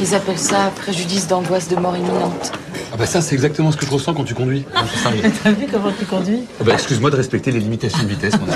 Ils 0.00 0.12
appellent 0.16 0.36
ça 0.36 0.72
préjudice 0.74 1.28
d'angoisse 1.28 1.68
de 1.68 1.76
mort 1.76 1.96
imminente. 1.96 2.50
Ah 2.96 3.00
bah 3.00 3.06
ça 3.06 3.20
c'est 3.20 3.34
exactement 3.34 3.70
ce 3.70 3.76
que 3.76 3.84
je 3.84 3.90
ressens 3.90 4.14
quand 4.14 4.24
tu 4.24 4.32
conduis. 4.32 4.64
Sérieux. 5.02 5.20
T'as 5.44 5.50
vu 5.50 5.66
comment 5.70 5.92
tu 5.92 6.06
conduis 6.06 6.44
Ah 6.58 6.64
bah 6.64 6.72
excuse-moi 6.72 7.10
de 7.10 7.16
respecter 7.16 7.52
les 7.52 7.60
limitations 7.60 8.02
de 8.02 8.08
vitesse. 8.08 8.32
mon. 8.40 8.46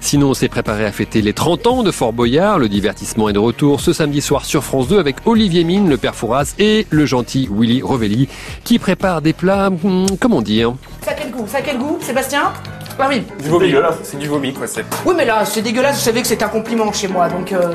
Sinon, 0.00 0.30
on 0.30 0.34
s'est 0.34 0.48
préparé 0.48 0.86
à 0.86 0.92
fêter 0.92 1.20
les 1.20 1.34
30 1.34 1.66
ans 1.66 1.82
de 1.82 1.90
Fort 1.90 2.14
Boyard. 2.14 2.58
Le 2.58 2.70
divertissement 2.70 3.28
est 3.28 3.34
de 3.34 3.38
retour 3.38 3.82
ce 3.82 3.92
samedi 3.92 4.22
soir 4.22 4.46
sur 4.46 4.64
France 4.64 4.88
2 4.88 4.98
avec 4.98 5.16
Olivier 5.26 5.62
Mine, 5.64 5.90
le 5.90 5.98
père 5.98 6.14
Fouras 6.14 6.54
et 6.58 6.86
le 6.88 7.04
gentil 7.04 7.46
Willy 7.52 7.82
Rovelli 7.82 8.28
qui 8.64 8.78
prépare 8.78 9.20
des 9.20 9.34
plats, 9.34 9.68
hmm, 9.68 10.06
comment 10.18 10.40
dire? 10.40 10.74
Ça 11.02 11.10
a 11.10 11.14
quel 11.14 11.30
goût? 11.30 11.44
Ça 11.46 11.58
a 11.58 11.60
quel 11.60 11.76
goût, 11.76 11.98
Sébastien? 12.00 12.50
Ah 12.98 13.06
oui. 13.08 13.22
Du 13.42 13.48
vomi. 13.48 13.66
dégueulasse, 13.66 13.96
c'est 14.02 14.18
du 14.18 14.28
vomi 14.28 14.52
quoi. 14.52 14.66
C'est... 14.66 14.84
Oui, 15.04 15.14
mais 15.16 15.24
là, 15.24 15.44
c'est 15.44 15.62
dégueulasse, 15.62 15.96
vous 15.96 16.02
savez 16.04 16.22
que 16.22 16.28
c'est 16.28 16.42
un 16.42 16.48
compliment 16.48 16.92
chez 16.92 17.08
moi, 17.08 17.28
donc... 17.28 17.52
euh, 17.52 17.72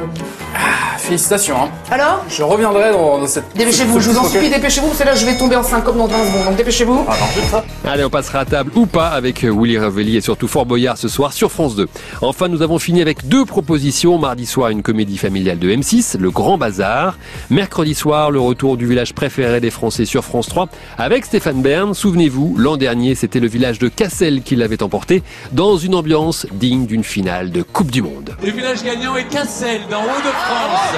Félicitations. 0.97 1.55
Hein. 1.63 1.69
Alors 1.91 2.23
Je 2.29 2.43
reviendrai 2.43 2.91
dans, 2.91 3.19
dans 3.19 3.27
cette. 3.27 3.45
Dépêchez-vous, 3.55 3.99
je 3.99 4.09
vous 4.09 4.17
en 4.17 4.25
supplie, 4.25 4.49
dépêchez-vous, 4.49 4.87
parce 4.87 4.99
que 4.99 5.05
là, 5.05 5.15
je 5.15 5.25
vais 5.25 5.37
tomber 5.37 5.55
en 5.55 5.63
syncope 5.63 5.97
dans 5.97 6.07
20 6.07 6.25
secondes, 6.25 6.45
donc 6.45 6.55
dépêchez-vous. 6.57 7.05
Ah 7.07 7.13
non. 7.53 7.63
Allez, 7.89 8.03
on 8.03 8.09
passera 8.09 8.39
à 8.39 8.45
table 8.45 8.71
ou 8.75 8.85
pas 8.85 9.07
avec 9.07 9.43
euh, 9.43 9.51
Willy 9.51 9.77
Revelli 9.79 10.17
et 10.17 10.21
surtout 10.21 10.47
Fort 10.47 10.65
Boyard 10.65 10.97
ce 10.97 11.07
soir 11.07 11.33
sur 11.33 11.51
France 11.51 11.75
2. 11.75 11.87
Enfin, 12.21 12.47
nous 12.49 12.61
avons 12.61 12.79
fini 12.79 13.01
avec 13.01 13.27
deux 13.27 13.45
propositions. 13.45 14.17
Mardi 14.19 14.45
soir, 14.45 14.69
une 14.69 14.83
comédie 14.83 15.17
familiale 15.17 15.57
de 15.57 15.69
M6, 15.71 16.17
Le 16.19 16.29
Grand 16.31 16.57
Bazar. 16.57 17.17
Mercredi 17.49 17.95
soir, 17.95 18.29
le 18.29 18.39
retour 18.39 18.77
du 18.77 18.85
village 18.85 19.13
préféré 19.13 19.61
des 19.61 19.71
Français 19.71 20.05
sur 20.05 20.23
France 20.25 20.47
3 20.49 20.67
avec 20.97 21.25
Stéphane 21.25 21.61
Bern. 21.61 21.93
Souvenez-vous, 21.93 22.55
l'an 22.57 22.77
dernier, 22.77 23.15
c'était 23.15 23.39
le 23.39 23.47
village 23.47 23.79
de 23.79 23.87
Cassel 23.87 24.41
qui 24.43 24.55
l'avait 24.55 24.83
emporté 24.83 25.08
dans 25.51 25.77
une 25.77 25.95
ambiance 25.95 26.45
digne 26.51 26.85
d'une 26.85 27.03
finale 27.03 27.51
de 27.51 27.61
Coupe 27.61 27.91
du 27.91 28.01
Monde. 28.01 28.35
Le 28.43 28.51
village 28.51 28.83
gagnant 28.83 29.15
est 29.15 29.27
Cassel, 29.27 29.81
dans 29.89 30.03
Hauts-de-France. 30.03 30.95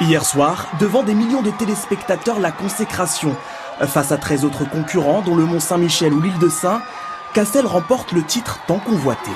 Hier 0.00 0.24
soir, 0.24 0.66
devant 0.80 1.02
des 1.02 1.14
millions 1.14 1.42
de 1.42 1.50
téléspectateurs, 1.50 2.40
la 2.40 2.52
consécration. 2.52 3.36
Face 3.80 4.12
à 4.12 4.18
13 4.18 4.44
autres 4.44 4.68
concurrents, 4.68 5.22
dont 5.22 5.34
le 5.34 5.44
Mont 5.44 5.60
Saint-Michel 5.60 6.12
ou 6.12 6.20
l'île 6.20 6.38
de 6.38 6.48
Saint, 6.48 6.82
Cassel 7.34 7.66
remporte 7.66 8.12
le 8.12 8.22
titre 8.22 8.60
tant 8.66 8.78
convoité. 8.78 9.30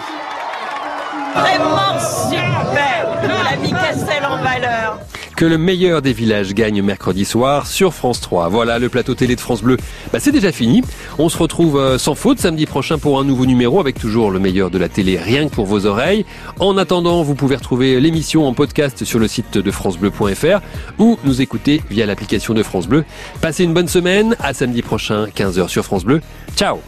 Vraiment 1.35 1.99
super 1.99 3.07
On 3.23 3.53
a 3.53 3.57
mis 3.57 3.73
Cassel 3.73 4.25
en 4.27 4.43
valeur. 4.43 4.99
Que 5.37 5.45
le 5.45 5.59
meilleur 5.59 6.01
des 6.01 6.13
villages 6.13 6.55
gagne 6.55 6.81
mercredi 6.81 7.25
soir 7.25 7.67
sur 7.67 7.93
France 7.93 8.21
3. 8.21 8.49
Voilà, 8.49 8.79
le 8.79 8.89
plateau 8.89 9.15
télé 9.15 9.35
de 9.35 9.41
France 9.41 9.63
Bleu, 9.63 9.77
bah, 10.13 10.21
c'est 10.21 10.31
déjà 10.31 10.53
fini. 10.53 10.83
On 11.19 11.29
se 11.29 11.37
retrouve 11.37 11.77
euh, 11.77 11.99
sans 11.99 12.15
faute 12.15 12.39
samedi 12.39 12.67
prochain 12.67 12.99
pour 12.99 13.19
un 13.19 13.25
nouveau 13.25 13.45
numéro 13.45 13.81
avec 13.81 13.99
toujours 13.99 14.31
le 14.31 14.39
meilleur 14.39 14.71
de 14.71 14.79
la 14.79 14.89
télé 14.89 15.19
rien 15.19 15.49
que 15.49 15.55
pour 15.55 15.67
vos 15.67 15.87
oreilles. 15.87 16.25
En 16.61 16.77
attendant, 16.79 17.23
vous 17.23 17.35
pouvez 17.35 17.57
retrouver 17.57 18.01
l'émission 18.01 18.47
en 18.47 18.55
podcast 18.55 19.05
sur 19.05 19.19
le 19.19 19.27
site 19.27 19.59
de 19.59 19.71
francebleu.fr 19.71 20.61
ou 20.99 21.19
nous 21.25 21.43
écouter 21.43 21.83
via 21.91 22.07
l'application 22.07 22.55
de 22.55 22.63
France 22.63 22.87
Bleu. 22.87 23.05
Passez 23.41 23.65
une 23.65 23.75
bonne 23.75 23.89
semaine, 23.89 24.37
à 24.39 24.55
samedi 24.55 24.83
prochain 24.83 25.27
15h 25.27 25.69
sur 25.69 25.85
France 25.85 26.05
Bleu. 26.05 26.21
Ciao 26.57 26.79